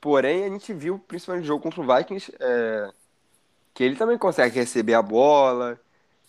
[0.00, 2.90] Porém, a gente viu, principalmente no jogo contra o Vikings, é,
[3.72, 5.80] que ele também consegue receber a bola,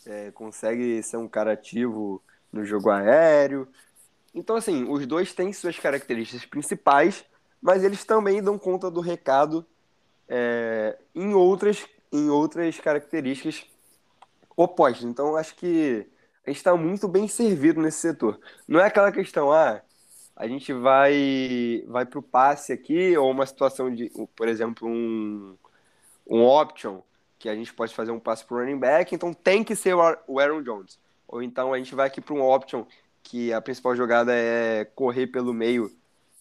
[0.05, 3.67] é, consegue ser um cara ativo no jogo aéreo.
[4.33, 7.25] Então, assim, os dois têm suas características principais,
[7.61, 9.65] mas eles também dão conta do recado
[10.27, 13.65] é, em outras em outras características
[14.55, 15.03] opostas.
[15.03, 16.07] Então, acho que
[16.45, 18.39] a gente está muito bem servido nesse setor.
[18.67, 19.81] Não é aquela questão, ah,
[20.35, 25.57] a gente vai vai para o passe aqui, ou uma situação de, por exemplo, um,
[26.27, 27.01] um option,
[27.37, 29.93] que a gente pode fazer um passe para o running back, então tem que ser
[29.93, 30.97] o Ar- o Aaron Jones.
[31.27, 32.85] Ou então a gente vai aqui para um option,
[33.21, 35.91] que a principal jogada é correr pelo meio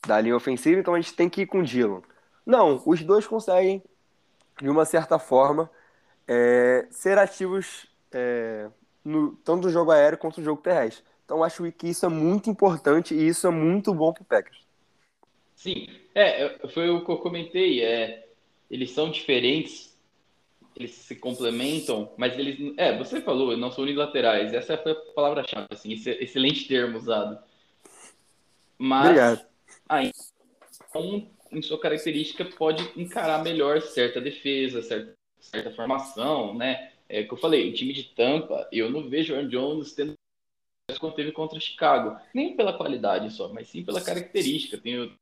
[0.06, 2.00] da linha ofensiva, então a gente tem que ir com o Dillon.
[2.46, 3.82] Não, os dois conseguem,
[4.60, 5.70] de uma certa forma,
[6.28, 8.68] é, ser ativos é,
[9.04, 11.04] no, tanto no jogo aéreo quanto no jogo terrestre.
[11.24, 14.64] Então acho que isso é muito importante e isso é muito bom pro Packers.
[15.54, 17.82] Sim, é, foi o que eu comentei.
[17.82, 18.28] É,
[18.70, 19.96] eles são diferentes,
[20.76, 22.74] eles se complementam, mas eles.
[22.76, 24.52] É, você falou, não são unilaterais.
[24.52, 27.38] Essa foi a palavra-chave, assim, esse excelente termo usado.
[28.76, 29.46] Mas Obrigado.
[30.96, 36.92] um, em sua característica, pode encarar melhor certa defesa, certa, certa formação, né?
[37.08, 39.92] É o que eu falei, o time de Tampa, eu não vejo o Aaron Jones
[39.92, 40.14] tendo
[40.98, 42.18] quanto teve contra Chicago.
[42.32, 44.78] Nem pela qualidade só, mas sim pela característica.
[44.78, 45.12] Tem o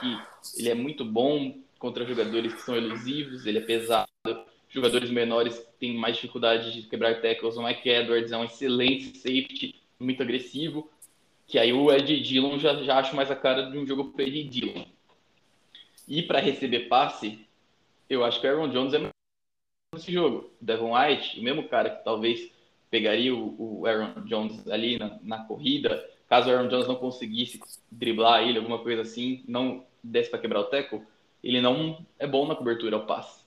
[0.00, 0.18] que
[0.58, 4.08] ele é muito bom contra jogadores que são elusivos, ele é pesado.
[4.68, 7.56] Jogadores menores têm mais dificuldade de quebrar tackles.
[7.56, 10.88] O Mike Edwards é um excelente safety, muito agressivo.
[11.46, 14.22] Que aí o Ed Dillon já, já acho mais a cara de um jogo para
[14.22, 14.84] Ed Dillon.
[16.10, 17.38] E para receber passe,
[18.08, 19.12] eu acho que o Aaron Jones é melhor
[19.94, 20.50] nesse jogo.
[20.60, 22.50] Devon White, o mesmo cara que talvez
[22.90, 27.60] pegaria o, o Aaron Jones ali na, na, corrida, caso o Aaron Jones não conseguisse
[27.88, 31.00] driblar ele, alguma coisa assim, não desse para quebrar o teco,
[31.44, 33.44] ele não é bom na cobertura ao passe.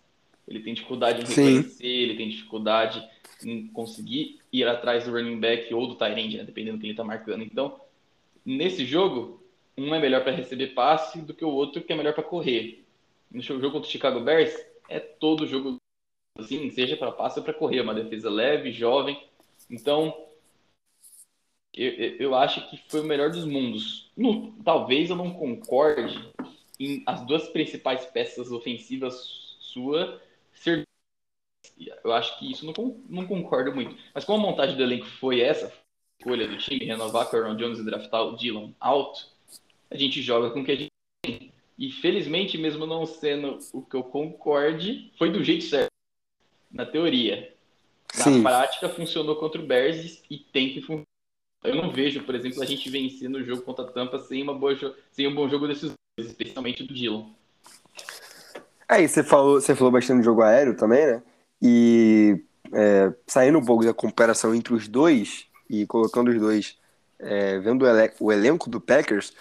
[0.48, 3.06] Ele tem dificuldade em reconhecer, ele tem dificuldade
[3.44, 6.86] em conseguir ir atrás do running back ou do tight end, né, dependendo do que
[6.86, 7.44] ele está marcando.
[7.44, 7.78] Então,
[8.46, 9.43] nesse jogo,
[9.78, 12.84] um é melhor para receber passe do que o outro que é melhor para correr.
[13.32, 14.54] No jogo contra o Chicago Bears,
[14.90, 15.78] é todo jogo
[16.38, 19.22] assim, seja para passe ou para correr, uma defesa leve, jovem.
[19.70, 20.28] Então,
[21.74, 24.12] eu, eu acho que foi o melhor dos mundos.
[24.64, 26.32] Talvez eu não concorde
[26.80, 30.22] em as duas principais peças ofensivas sua
[30.54, 30.88] ser.
[32.04, 33.98] Eu acho que isso não, não concordo muito.
[34.14, 35.74] Mas como a montagem do elenco foi essa,
[36.20, 39.33] escolha do time, renovar Aaron Jones e draftar o Dylan alto,
[39.94, 40.92] a gente joga com o que a gente
[41.24, 41.52] tem.
[41.78, 45.92] E felizmente, mesmo não sendo o que eu concorde, foi do jeito certo.
[46.72, 47.54] Na teoria.
[48.18, 48.44] Na Sim.
[48.44, 51.06] prática, funcionou contra o Bears e tem que funcionar.
[51.64, 54.54] Eu não vejo, por exemplo, a gente vencer no jogo contra a Tampa sem, uma
[54.54, 54.76] boa,
[55.12, 57.28] sem um bom jogo desses dois, especialmente do Dylan.
[58.90, 61.24] É, e você falou, você falou bastante do jogo aéreo também, né?
[61.62, 66.78] E é, saindo um pouco da comparação entre os dois e colocando os dois,
[67.18, 69.34] é, vendo o, ele o, elenco do Packers,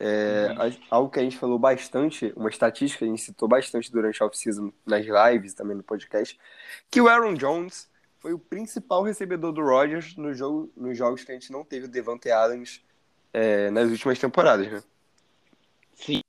[0.00, 0.76] é, uhum.
[0.90, 4.26] algo que a gente falou bastante, uma estatística que a gente citou bastante durante a
[4.26, 6.38] off-season nas lives, também no podcast,
[6.90, 7.86] que o Aaron Jones
[8.18, 11.84] foi o principal recebedor do Rodgers no jogo, nos jogos que a gente não teve
[11.84, 12.80] o Devante Adams
[13.30, 14.82] é, nas últimas temporadas, né?
[15.94, 16.22] Sim,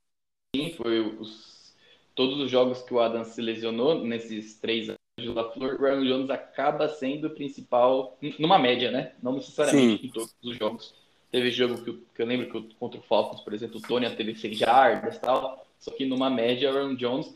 [0.76, 1.74] foi os,
[2.14, 6.04] todos os jogos que o Adams se lesionou nesses três anos de LaFleur, o Aaron
[6.04, 9.14] Jones acaba sendo o principal, numa média, né?
[9.24, 10.08] Não necessariamente Sim.
[10.08, 11.01] em todos os jogos.
[11.32, 14.36] Teve jogo que, que eu lembro que contra o Falcons, por exemplo, o Tony teve
[14.36, 17.34] 6 jardas e tal, só que numa média o Aaron Jones,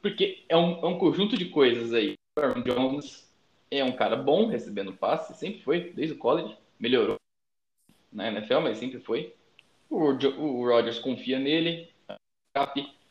[0.00, 2.14] porque é um, é um conjunto de coisas aí.
[2.38, 3.30] O Aaron Jones
[3.70, 7.16] é um cara bom recebendo passe, sempre foi, desde o college, melhorou
[8.10, 9.34] na NFL, mas sempre foi.
[9.90, 11.90] O, o Rodgers confia nele,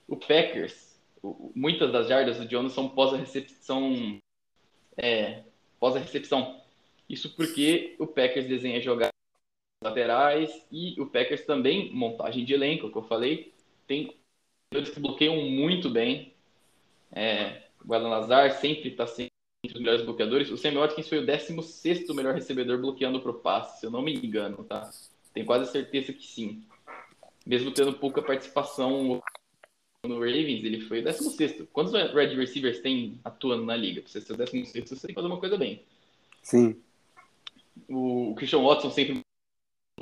[0.08, 4.19] o Packers, o, muitas das jardas do Jones são pós a recepção,
[4.98, 5.43] é,
[5.80, 6.60] pós a recepção.
[7.08, 9.12] Isso porque o Packers desenha jogar
[9.84, 13.54] laterais e o Packers também, montagem de elenco, que eu falei,
[13.88, 14.15] tem
[14.72, 16.34] eles que bloqueiam muito bem.
[17.12, 20.50] É, o Guadalajara Lazar sempre está sempre entre os melhores bloqueadores.
[20.50, 24.02] O Sam Watkins foi o 16 melhor recebedor bloqueando para o passe, se eu não
[24.02, 24.89] me engano, tá?
[25.34, 26.63] Tenho quase certeza que sim.
[27.46, 29.22] Mesmo tendo pouca participação
[30.06, 31.67] no Ravens, ele foi o 16.
[31.72, 34.02] Quantos red receivers tem atuando na liga?
[34.02, 35.84] Para você ser o 16, você tem que fazer uma coisa bem.
[36.41, 36.76] Sim.
[37.89, 39.22] O Christian Watson sempre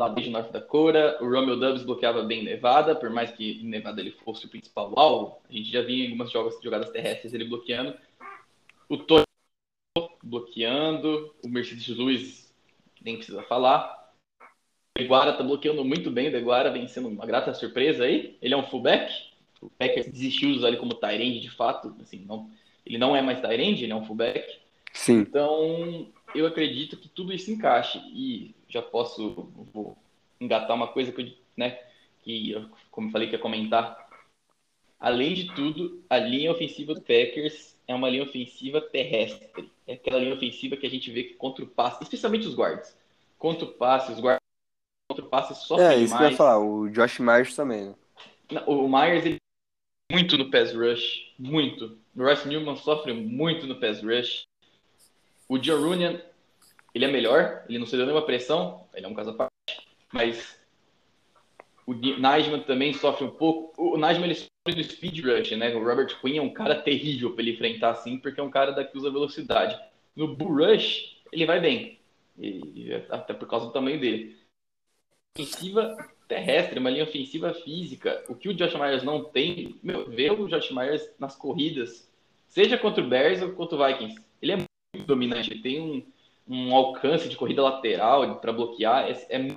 [0.02, 1.18] lá desde North Dakota.
[1.22, 5.38] O Romeo Dubs bloqueava bem Nevada, por mais que Nevada ele fosse o principal alvo.
[5.50, 7.96] A gente já via em algumas jogadas terrestres ele bloqueando.
[8.90, 9.24] O Tony
[10.24, 11.34] bloqueando.
[11.44, 12.54] O Mercedes Lewis
[13.02, 14.12] nem precisa falar.
[14.42, 16.30] O Deguara tá bloqueando muito bem.
[16.30, 18.38] O Deguara vem sendo uma grata surpresa aí.
[18.42, 19.14] Ele é um fullback.
[19.62, 21.96] O Packers desistiu de usar ele como Tyrande de fato.
[22.02, 22.50] Assim, não,
[22.86, 24.60] ele não é mais Tyrande, ele é um fullback.
[24.92, 25.20] Sim.
[25.20, 28.00] Então, eu acredito que tudo isso encaixe.
[28.12, 29.52] E já posso
[30.40, 31.80] engatar uma coisa que eu, né,
[32.24, 34.10] que eu, como falei que ia comentar.
[35.00, 39.72] Além de tudo, a linha ofensiva do Packers é uma linha ofensiva terrestre.
[39.88, 42.96] É aquela linha ofensiva que a gente vê que contra o passe, especialmente os guards.
[43.38, 44.42] Contra o passe, os guards
[45.10, 46.20] contra o passe sofrem É, isso mais.
[46.20, 47.96] que eu ia falar, o Josh Myers também, né?
[48.68, 49.38] O Myers, ele
[50.12, 51.98] muito no pass rush, muito.
[52.16, 54.44] O Royce Newman sofre muito no pass rush.
[55.48, 56.22] O John Runyan,
[56.93, 59.51] ele é melhor, ele não cedeu nenhuma pressão, ele é um caso à parte,
[60.12, 60.60] mas
[61.86, 63.93] o Najman também sofre um pouco.
[63.93, 65.75] O Najman ele sofre do speed rush, né?
[65.75, 68.71] O Robert Quinn é um cara terrível para ele enfrentar assim, porque é um cara
[68.71, 69.80] da que usa velocidade.
[70.15, 71.99] No bull rush, ele vai bem.
[72.38, 74.38] E, até por causa do tamanho dele.
[75.38, 78.23] Ofensiva terrestre, uma linha ofensiva física.
[78.30, 82.10] O que o Josh Myers não tem, meu, o Josh Myers nas corridas,
[82.47, 85.51] seja contra o Bears ou contra o Vikings, ele é muito dominante.
[85.51, 86.06] Ele tem um,
[86.47, 89.47] um alcance de corrida lateral para bloquear, é, é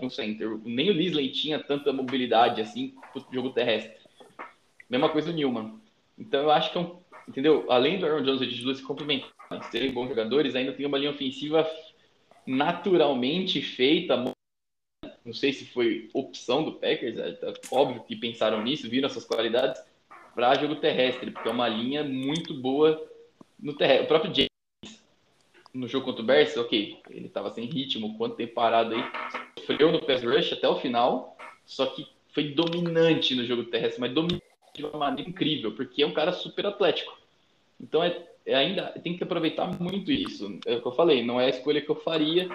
[0.00, 0.58] um center.
[0.64, 3.94] Nem o Lisley tinha tanta mobilidade assim pro jogo terrestre.
[4.88, 5.80] Mesma coisa o Newman.
[6.18, 6.86] Então eu acho que, é
[7.28, 7.66] entendeu?
[7.70, 10.98] Além do Aaron Jones e de Lewis se complementarem, serem bons jogadores, ainda tem uma
[10.98, 11.68] linha ofensiva
[12.46, 14.16] naturalmente feita.
[15.24, 19.82] Não sei se foi opção do Packers, é óbvio que pensaram nisso, viram essas qualidades
[20.34, 23.06] para jogo terrestre, porque é uma linha muito boa
[23.58, 24.04] no terrestre.
[24.04, 24.32] O próprio
[25.72, 29.04] no jogo contra o Bears, ok, ele estava sem ritmo, quanto tempo parado aí,
[29.58, 34.12] sofreu no pass rush até o final, só que foi dominante no jogo terrestre, mas
[34.12, 37.16] dominante de uma maneira incrível, porque é um cara super atlético.
[37.80, 40.58] Então é, é ainda tem que aproveitar muito isso.
[40.66, 42.48] É o que eu falei, não é a escolha que eu faria,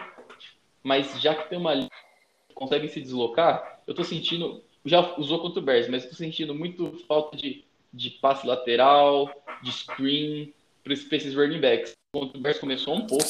[0.83, 1.89] mas já que tem uma linha
[2.55, 6.97] consegue se deslocar, eu tô sentindo, já usou contra o Bears, mas estou sentindo muito
[7.05, 9.29] falta de, de passe lateral,
[9.61, 11.93] de screen para esses running backs.
[12.15, 13.25] O Bears começou um pouco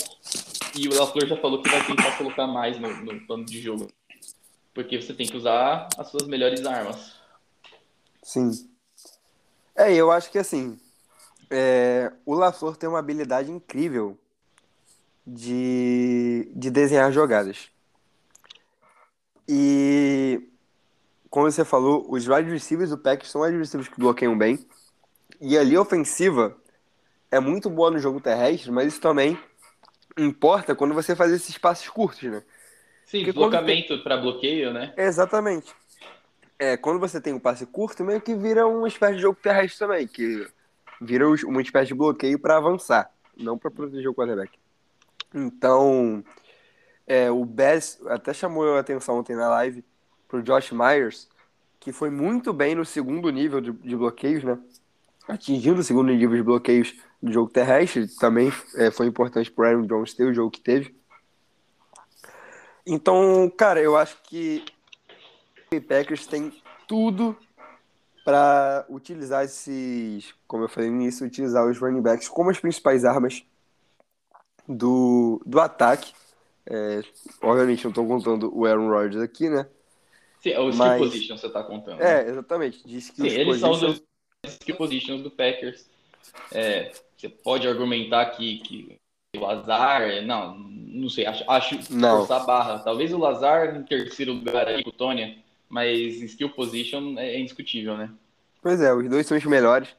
[0.77, 3.87] e o LaFleur já falou que vai tentar colocar mais no, no plano de jogo.
[4.75, 7.15] Porque você tem que usar as suas melhores armas.
[8.21, 8.51] Sim.
[9.75, 10.79] É, eu acho que assim,
[11.49, 14.19] é, o LaFleur tem uma habilidade incrível
[15.25, 17.69] de, de desenhar jogadas.
[19.47, 20.47] E,
[21.29, 24.63] como você falou, os wide receivers do Packers são wide receivers que bloqueiam bem.
[25.41, 26.55] E a ofensiva
[27.35, 29.37] é muito boa no jogo terrestre, mas isso também
[30.17, 32.41] importa quando você faz esses passes curtos, né?
[33.05, 34.93] Sim, Porque deslocamento quando para bloqueio, né?
[34.95, 35.73] Exatamente.
[36.57, 39.77] É, quando você tem um passe curto, meio que vira uma espécie de jogo terrestre
[39.77, 40.47] também, que
[41.01, 44.57] vira uma espécie de bloqueio para avançar, não para proteger o quarterback.
[45.33, 46.23] Então,
[47.05, 49.83] é, o Bass até chamou a atenção ontem na live
[50.29, 51.27] pro Josh Myers,
[51.81, 54.57] que foi muito bem no segundo nível de, de bloqueios, né?
[55.27, 59.87] Atingindo o segundo nível de bloqueios do jogo terrestre, também é, foi importante pro Aaron
[59.87, 60.95] Jones ter o jogo que teve.
[62.85, 64.63] Então, cara, eu acho que
[65.73, 66.53] o Packers tem
[66.87, 67.35] tudo
[68.23, 73.03] para utilizar esses, como eu falei no início, utilizar os running backs como as principais
[73.03, 73.43] armas
[74.67, 76.13] do, do ataque.
[76.67, 77.01] É,
[77.41, 79.67] obviamente não estou contando o Aaron Rodgers aqui, né?
[80.41, 81.97] Sim, é o skill Mas- position você tá contando.
[81.99, 82.21] né?
[82.23, 82.87] É, exatamente.
[82.87, 84.03] Diz que Sim, eles são os
[84.47, 85.85] skill positions do Packers.
[86.51, 88.97] É, você pode argumentar que, que
[89.35, 92.19] o Lazar, é, não, não sei, acho, acho Não.
[92.19, 92.79] forçar barra.
[92.79, 95.37] Talvez o Lazar em terceiro lugar aí com o Tônia,
[95.69, 98.11] mas skill position é indiscutível, né?
[98.61, 99.89] Pois é, os dois são os melhores.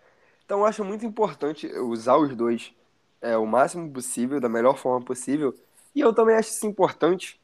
[0.45, 2.73] Então eu acho muito importante usar os dois
[3.21, 5.55] é, o máximo possível, da melhor forma possível.
[5.95, 7.41] E eu também acho isso importante,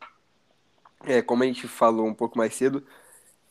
[1.04, 2.84] é, como a gente falou um pouco mais cedo,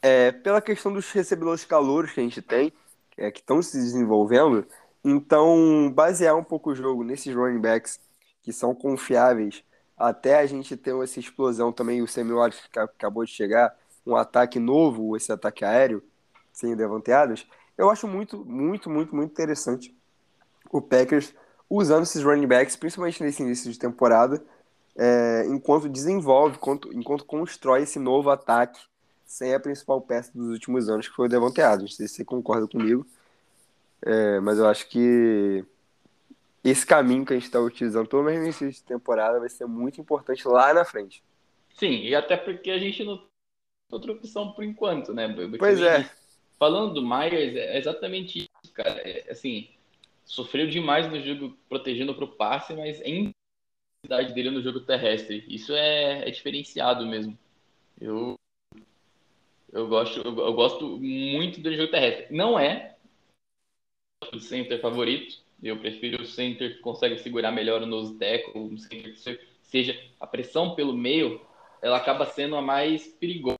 [0.01, 2.71] é, pela questão dos recebedores calouros que a gente tem,
[3.17, 4.65] é, que estão se desenvolvendo.
[5.03, 7.99] Então, basear um pouco o jogo nesses running backs
[8.41, 9.63] que são confiáveis,
[9.97, 14.15] até a gente ter essa explosão também, o Sammy Watkins que acabou de chegar, um
[14.15, 16.03] ataque novo, esse ataque aéreo,
[16.51, 17.47] sem Adams,
[17.77, 19.95] eu acho muito, muito, muito, muito interessante
[20.71, 21.33] o Packers
[21.69, 24.43] usando esses running backs, principalmente nesse início de temporada,
[24.95, 28.79] é, enquanto desenvolve, enquanto, enquanto constrói esse novo ataque
[29.31, 31.91] sem a principal peça dos últimos anos, que foi o Devante Adams.
[31.91, 33.07] Não sei se você concorda comigo,
[34.01, 35.63] é, mas eu acho que
[36.61, 39.65] esse caminho que a gente está utilizando, pelo menos no início de temporada, vai ser
[39.65, 41.23] muito importante lá na frente.
[41.77, 43.27] Sim, e até porque a gente não tem
[43.89, 45.29] outra opção por enquanto, né?
[45.29, 46.11] Do que Pois é.
[46.59, 48.99] Falando do Myers, é exatamente isso, cara.
[48.99, 49.69] É, assim,
[50.25, 53.31] sofreu demais no jogo protegendo pro passe, mas em
[54.03, 55.45] intensidade dele no jogo terrestre.
[55.47, 57.37] Isso é, é diferenciado mesmo.
[57.99, 58.35] Eu,
[59.71, 62.27] eu, gosto, eu, eu gosto muito do jogo terrestre.
[62.35, 62.95] Não é
[64.33, 65.39] o center favorito.
[65.61, 69.39] Eu prefiro o center que consegue segurar melhor o nose tackle, um center que se-
[69.61, 71.41] seja a pressão pelo meio,
[71.81, 73.57] ela acaba sendo a mais perigosa.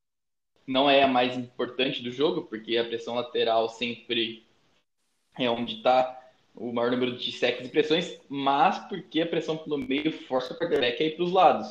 [0.68, 4.46] Não é a mais importante do jogo, porque a pressão lateral sempre
[5.38, 6.20] é onde está
[6.56, 10.58] o maior número de sacks e pressões, mas porque a pressão pelo meio força o
[10.58, 11.68] quarterback a ir para os lados.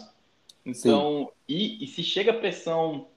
[0.65, 3.10] Então, e, e se chega a pressão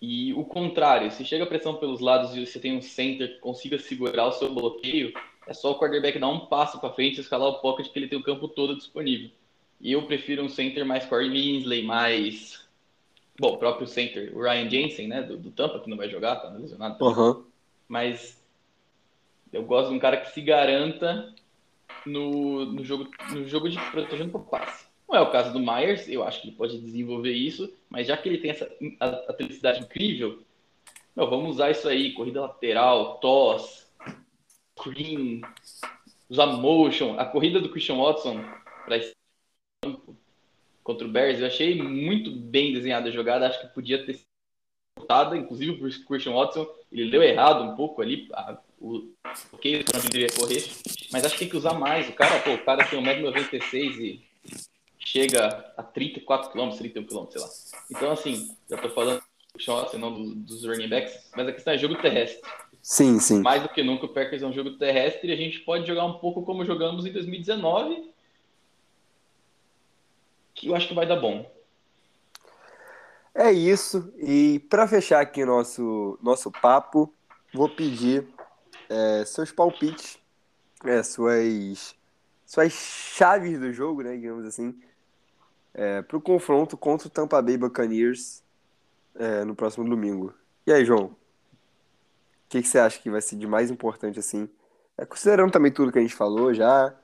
[0.00, 3.40] e o contrário, se chega a pressão pelos lados e você tem um center que
[3.40, 5.12] consiga segurar o seu bloqueio,
[5.46, 8.08] é só o quarterback dar um passo para frente e escalar o pocket que ele
[8.08, 9.30] tem o campo todo disponível.
[9.80, 12.66] E eu prefiro um center mais Corey Minsley, mais.
[13.38, 16.36] Bom, o próprio center, o Ryan Jensen, né, do, do Tampa, que não vai jogar,
[16.36, 17.02] tá lesionado.
[17.04, 17.44] Uhum.
[17.86, 18.42] Mas
[19.52, 21.32] eu gosto de um cara que se garanta
[22.04, 24.87] no, no, jogo, no jogo de protegendo por passe.
[25.08, 28.16] Não é o caso do Myers, eu acho que ele pode desenvolver isso, mas já
[28.16, 30.42] que ele tem essa atleticidade incrível,
[31.16, 33.90] meu, vamos usar isso aí, corrida lateral, toss,
[34.78, 35.40] screen,
[36.28, 38.44] usar motion, a corrida do Christian Watson
[38.84, 39.00] para
[39.82, 40.14] campo
[40.84, 44.26] contra o Bears, eu achei muito bem desenhada a jogada, acho que podia ter sido
[44.94, 50.00] cortada, inclusive por Christian Watson, ele leu errado um pouco ali, a, o que não
[50.02, 50.62] deveria correr,
[51.10, 54.28] mas acho que tem que usar mais, o cara, pô, o cara tem 1,96m e
[55.12, 57.48] chega a 34 km, 31 km, sei lá.
[57.90, 59.22] Então, assim, já tô falando
[59.54, 62.42] do Schwartz, não do- dos running backs, mas a questão é jogo terrestre.
[62.82, 63.40] Sim, sim.
[63.40, 66.04] Mais do que nunca, o Packers é um jogo terrestre e a gente pode jogar
[66.04, 68.12] um pouco como jogamos em 2019,
[70.54, 71.50] que eu acho que vai dar bom.
[73.34, 74.12] É isso.
[74.18, 77.14] E para fechar aqui nosso, nosso papo,
[77.54, 78.26] vou pedir
[78.90, 80.18] é, seus palpites,
[80.84, 81.94] é, suas,
[82.44, 84.78] suas chaves do jogo, né, digamos assim,
[86.06, 88.42] para o confronto contra o Tampa Bay Buccaneers
[89.14, 90.34] é, no próximo domingo.
[90.66, 91.06] E aí, João?
[91.06, 91.16] O
[92.48, 94.48] que, que você acha que vai ser de mais importante assim?
[94.96, 96.94] É, considerando também tudo que a gente falou já,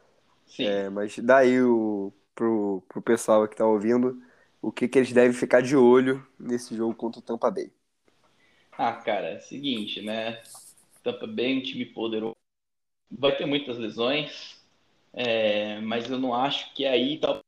[0.46, 0.64] Sim.
[0.66, 4.20] é, mas dá aí o, pro, pro pessoal que tá ouvindo
[4.60, 7.70] o que, que eles devem ficar de olho nesse jogo contra o Tampa Bay.
[8.72, 10.42] Ah, cara, é o seguinte, né?
[11.02, 12.34] Tampa Bay, um time poderoso.
[13.10, 14.58] Vai ter muitas lesões,
[15.12, 17.43] é, mas eu não acho que aí tá.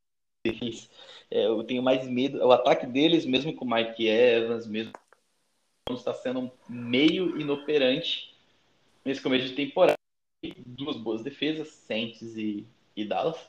[1.30, 2.38] É, eu tenho mais medo.
[2.38, 4.92] O ataque deles, mesmo com o Mike Evans, mesmo
[5.90, 8.34] está sendo meio inoperante
[9.04, 9.96] nesse começo de temporada.
[10.64, 13.48] Duas boas defesas, Saints e, e Dallas,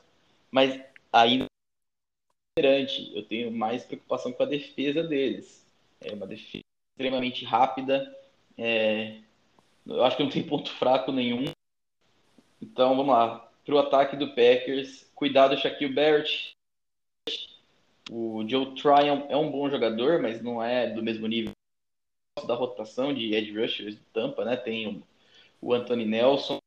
[0.50, 0.80] mas
[1.12, 1.46] ainda
[2.56, 3.16] inoperante.
[3.16, 5.66] Eu tenho mais preocupação com a defesa deles.
[6.00, 8.16] É uma defesa extremamente rápida.
[8.56, 9.20] É,
[9.86, 11.44] eu acho que não tem ponto fraco nenhum.
[12.60, 13.48] Então vamos lá.
[13.64, 16.57] Para o ataque do Packers, cuidado Shaquille Barrett.
[18.10, 21.52] O Joe Tryon é um bom jogador, mas não é do mesmo nível
[22.46, 24.56] da rotação de Ed Rushers do Tampa, né?
[24.56, 25.04] Tem
[25.60, 26.58] o, Anthony Nelson,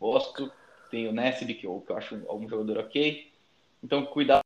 [0.00, 0.50] gosto.
[0.90, 3.30] Tem o Nassib, que eu, que eu acho um, um jogador ok.
[3.82, 4.40] Então cuidado.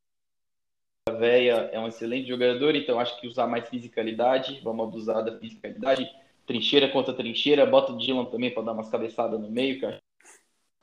[1.08, 5.38] A véia é um excelente jogador, então acho que usar mais fisicalidade, vamos abusar da
[5.38, 6.10] fisicalidade.
[6.46, 9.98] Trincheira contra trincheira, bota o Dylan também para dar umas cabeçadas no meio, cara.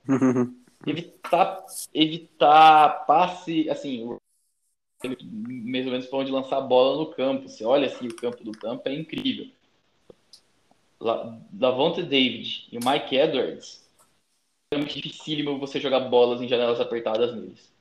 [0.86, 4.18] Evitar, evitar passe, assim,
[5.08, 7.48] mais ou menos para onde lançar a bola no campo.
[7.48, 9.48] Você olha assim, o campo do campo é incrível.
[11.00, 13.82] La- Lavonte David e o Mike Edwards
[14.72, 17.72] é muito dificílimo você jogar bolas em janelas apertadas neles.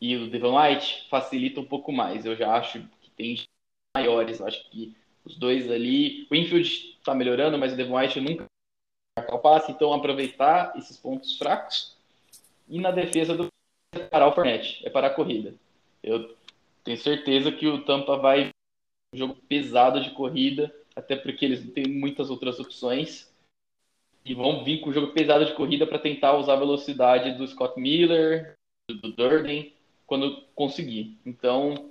[0.00, 2.24] E o Devon White facilita um pouco mais.
[2.24, 3.36] Eu já acho que tem
[3.96, 4.40] maiores.
[4.40, 4.94] Eu acho que
[5.24, 6.26] os dois ali.
[6.30, 8.46] O Infield está melhorando, mas o Devon White nunca
[9.42, 9.72] passe.
[9.72, 11.96] Então, aproveitar esses pontos fracos.
[12.68, 13.48] E na defesa do
[14.08, 15.54] parar o Fournette, é parar a corrida.
[16.02, 16.34] Eu
[16.84, 18.50] tenho certeza que o Tampa vai
[19.14, 23.28] um jogo pesado de corrida, até porque eles não têm muitas outras opções.
[24.24, 27.46] E vão vir com o jogo pesado de corrida para tentar usar a velocidade do
[27.46, 28.54] Scott Miller,
[28.90, 29.72] do Durden,
[30.06, 31.18] quando conseguir.
[31.24, 31.90] Então,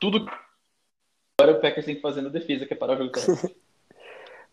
[0.00, 0.26] tudo
[1.38, 3.54] agora o Packers tem que fazer na defesa, que é parar o jogo terrestre.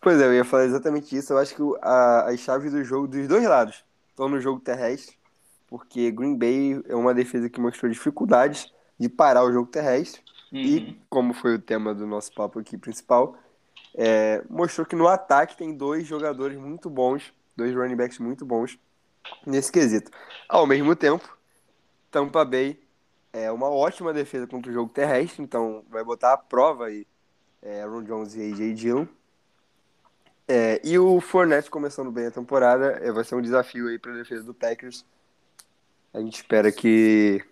[0.03, 1.31] Pois é, eu ia falar exatamente isso.
[1.31, 5.15] Eu acho que a, as chaves do jogo, dos dois lados, estão no jogo terrestre,
[5.71, 10.21] porque Green Bay é uma defesa que mostrou dificuldades de parar o jogo terrestre.
[10.51, 10.95] E, Uhum.
[11.09, 13.37] como foi o tema do nosso papo aqui principal,
[13.95, 18.77] é, mostrou que no ataque tem dois jogadores muito bons, dois running backs muito bons
[19.47, 20.11] nesse quesito.
[20.49, 21.37] Ao mesmo tempo,
[22.11, 22.77] Tampa Bay
[23.31, 27.07] é uma ótima defesa contra o jogo terrestre, então vai botar à prova aí
[27.61, 29.07] é, Aaron Jones e AJ Dillon.
[30.47, 34.11] É, e o Fournette começando bem a temporada, é, vai ser um desafio aí para
[34.11, 35.05] a defesa do Packers.
[36.13, 37.43] A gente espera que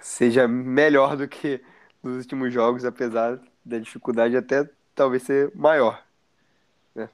[0.00, 1.60] seja melhor do que
[2.02, 6.02] nos últimos jogos, apesar da dificuldade até talvez ser maior,
[6.94, 7.08] né?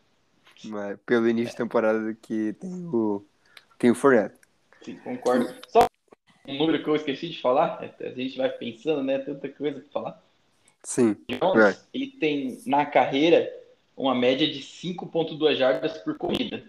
[0.64, 3.24] Mas pelo início de temporada que tem o
[3.78, 4.36] tem o Fournette.
[4.82, 5.52] Sim, concordo.
[5.68, 5.86] Só
[6.46, 9.18] um número que eu esqueci de falar, a gente vai pensando, né?
[9.18, 10.22] Tanta coisa pra falar.
[10.82, 11.80] Sim, Jones, Right.
[11.94, 13.50] ele tem na carreira
[13.96, 16.62] uma média de 5.2 jardas por corrida.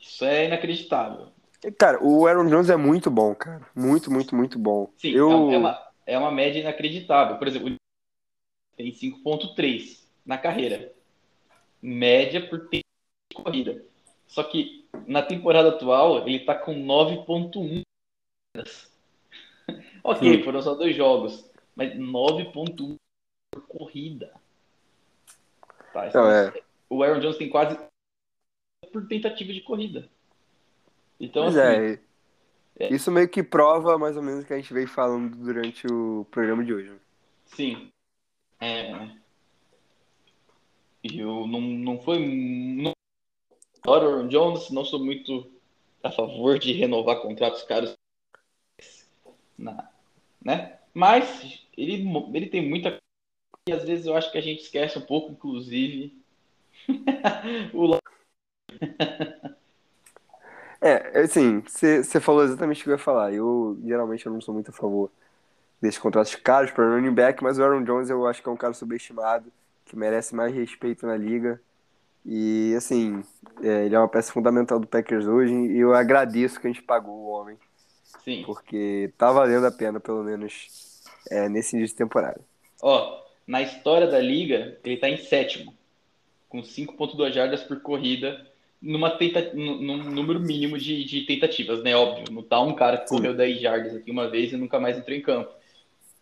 [0.00, 1.28] Isso é inacreditável.
[1.78, 4.92] Cara, o Aaron Jones é muito bom, cara, muito, muito, muito bom.
[4.96, 7.38] Sim, eu é, uma, é uma média inacreditável.
[7.38, 7.76] Por exemplo,
[8.76, 10.92] tem 5.3 na carreira.
[11.80, 12.84] Média por tempo
[13.30, 13.84] de corrida.
[14.26, 17.82] Só que na temporada atual ele tá com 9.1.
[20.02, 20.44] ok, Hum.
[20.44, 21.48] foram só dois jogos.
[21.76, 22.96] Mas 9.1
[23.52, 24.32] por corrida.
[25.92, 26.52] Tá, Não, é.
[26.88, 27.78] O Aaron Jones tem quase
[28.92, 30.08] por tentativa de corrida.
[31.22, 31.98] Então, Pois assim,
[32.80, 32.92] é.
[32.92, 36.26] Isso meio que prova mais ou menos o que a gente veio falando durante o
[36.32, 36.92] programa de hoje.
[37.46, 37.92] Sim.
[38.60, 38.90] É...
[41.04, 42.18] Eu não, não foi.
[42.18, 42.92] Não...
[43.86, 45.48] Aaron Jones, não sou muito
[46.02, 47.96] a favor de renovar contratos caros.
[49.56, 49.88] Na...
[50.44, 50.76] Né?
[50.92, 52.04] Mas ele,
[52.34, 52.98] ele tem muita.
[53.68, 56.20] E às vezes eu acho que a gente esquece um pouco, inclusive.
[57.72, 57.96] o...
[60.82, 63.32] É, assim, você falou exatamente o que eu ia falar.
[63.32, 65.08] Eu, geralmente, eu não sou muito a favor
[65.80, 68.56] desses contratos caros para running back, mas o Aaron Jones eu acho que é um
[68.56, 69.52] cara subestimado,
[69.84, 71.60] que merece mais respeito na liga.
[72.26, 73.22] E, assim,
[73.62, 76.82] é, ele é uma peça fundamental do Packers hoje e eu agradeço que a gente
[76.82, 77.56] pagou o homem,
[78.24, 78.42] Sim.
[78.44, 82.40] porque tá valendo a pena, pelo menos, é, nesse início de temporada.
[82.80, 85.74] Ó, na história da liga, ele tá em sétimo,
[86.48, 88.51] com 5.2 jardas por corrida,
[88.82, 89.54] numa tenta...
[89.54, 91.94] num número mínimo de, de tentativas, né?
[91.94, 93.16] Óbvio, não tá um cara que Sim.
[93.16, 95.54] correu 10 jardas aqui uma vez e nunca mais entrou em campo.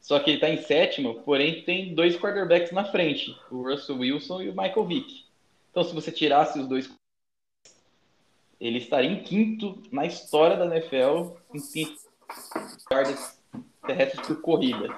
[0.00, 4.42] Só que ele tá em sétimo, porém tem dois quarterbacks na frente, o Russell Wilson
[4.42, 5.24] e o Michael Vick.
[5.70, 6.90] Então, se você tirasse os dois,
[8.60, 11.60] ele estaria em quinto na história da NFL em
[12.90, 13.40] jardas
[13.86, 14.88] terrestres por corrida.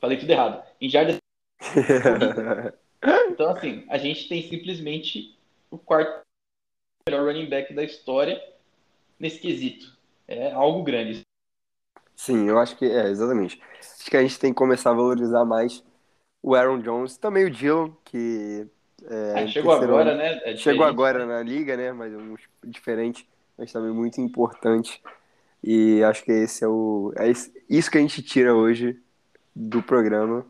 [0.00, 0.62] Falei tudo errado.
[0.80, 1.18] Em jardas
[3.30, 5.38] Então, assim, a gente tem simplesmente
[5.70, 6.22] o quarto
[7.10, 8.40] melhor running back da história
[9.18, 9.98] nesse quesito.
[10.28, 11.22] É algo grande.
[12.14, 13.60] Sim, eu acho que é, exatamente.
[13.80, 15.82] Acho que a gente tem que começar a valorizar mais
[16.42, 18.66] o Aaron Jones, também o Dillon, que
[19.04, 20.18] é, Ah, chegou agora, ano.
[20.18, 20.40] né?
[20.44, 21.92] É Chegou agora na liga, né?
[21.92, 25.02] Mas é um diferente, mas também muito importante.
[25.62, 27.30] E acho que esse é o é
[27.68, 28.98] isso que a gente tira hoje
[29.54, 30.46] do programa.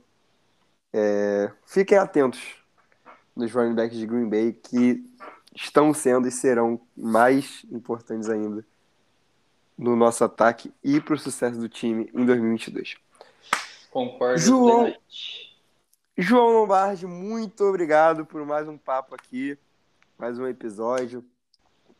[0.93, 2.41] É, fiquem atentos
[3.35, 5.05] nos running backs de Green Bay que
[5.55, 8.64] estão sendo e serão mais importantes ainda
[9.76, 12.96] no nosso ataque e para o sucesso do time em 2022.
[13.90, 14.82] Concordo João.
[14.82, 15.51] plenamente.
[16.16, 19.59] João Lombardi, muito obrigado por mais um papo aqui,
[20.18, 21.24] mais um episódio.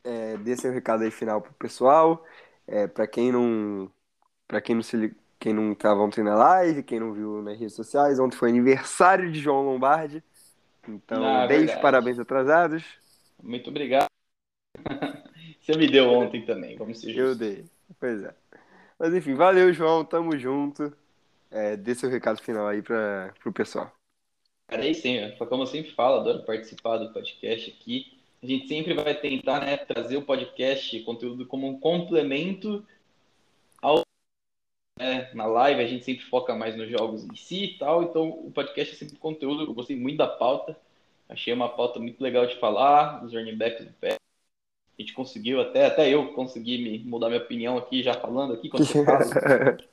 [0.05, 2.25] É, dê seu recado aí final pro pessoal.
[2.67, 3.91] É, para quem não,
[4.47, 7.75] para quem não se quem não tava ontem na live, quem não viu nas redes
[7.75, 10.23] sociais, ontem foi aniversário de João Lombardi.
[10.87, 11.83] Então, Ah, beijos, verdade.
[11.83, 12.85] parabéns atrasados.
[13.43, 14.09] Muito obrigado.
[15.61, 17.39] Você me deu ontem também, vamos ser Eu justos.
[17.39, 17.65] dei.
[17.99, 18.35] Pois é.
[18.99, 20.05] Mas enfim, valeu, João.
[20.05, 20.93] Tamo junto.
[21.51, 23.93] É, dê seu recado final aí para pro pessoal.
[24.69, 25.47] Cara, é isso aí, ó.
[25.47, 28.21] como eu sempre falo, adoro participar do podcast aqui.
[28.43, 32.87] A gente sempre vai tentar né, trazer o podcast, conteúdo como um complemento
[33.83, 34.03] ao.
[34.99, 38.05] né, na live, a gente sempre foca mais nos jogos em si e tal.
[38.05, 39.65] Então, o podcast é sempre conteúdo.
[39.65, 40.79] Eu gostei muito da pauta.
[41.31, 44.17] Achei uma pauta muito legal de falar, dos running backs do pé.
[44.99, 48.69] A gente conseguiu, até, até eu consegui me mudar minha opinião aqui, já falando aqui,
[48.69, 49.21] quando você fala.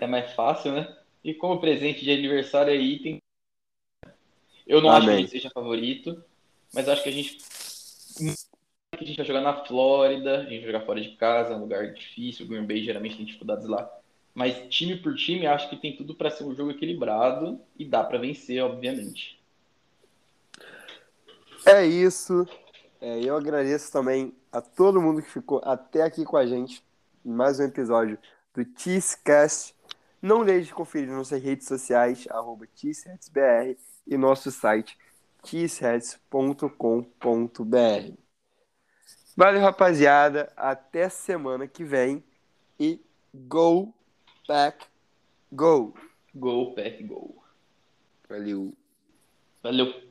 [0.00, 0.96] É mais fácil, né?
[1.22, 3.18] E como presente de aniversário aí, tem.
[4.66, 5.20] Eu não acho que Amém.
[5.20, 6.22] gente seja favorito,
[6.74, 7.38] mas acho que a gente.
[8.98, 11.56] que a gente vai jogar na Flórida, a gente vai jogar fora de casa, é
[11.56, 12.44] um lugar difícil.
[12.44, 13.90] O Green Bay geralmente tem dificuldades lá.
[14.34, 18.04] Mas time por time, acho que tem tudo para ser um jogo equilibrado e dá
[18.04, 19.39] para vencer, obviamente.
[21.66, 22.46] É isso.
[23.00, 26.84] É, eu agradeço também a todo mundo que ficou até aqui com a gente
[27.24, 28.18] em mais um episódio
[28.54, 29.74] do Cheesecast.
[30.20, 34.98] Não deixe de conferir nossas redes sociais, arroba cheeseheadsbr e nosso site
[35.44, 38.12] cheeseheads.com.br.
[39.36, 40.52] Valeu, rapaziada.
[40.56, 42.22] Até semana que vem.
[42.78, 43.00] E
[43.34, 43.94] go
[44.46, 44.86] back,
[45.52, 45.94] go.
[46.34, 47.42] Gol, pack, gol.
[48.28, 48.74] Valeu.
[49.62, 50.09] Valeu.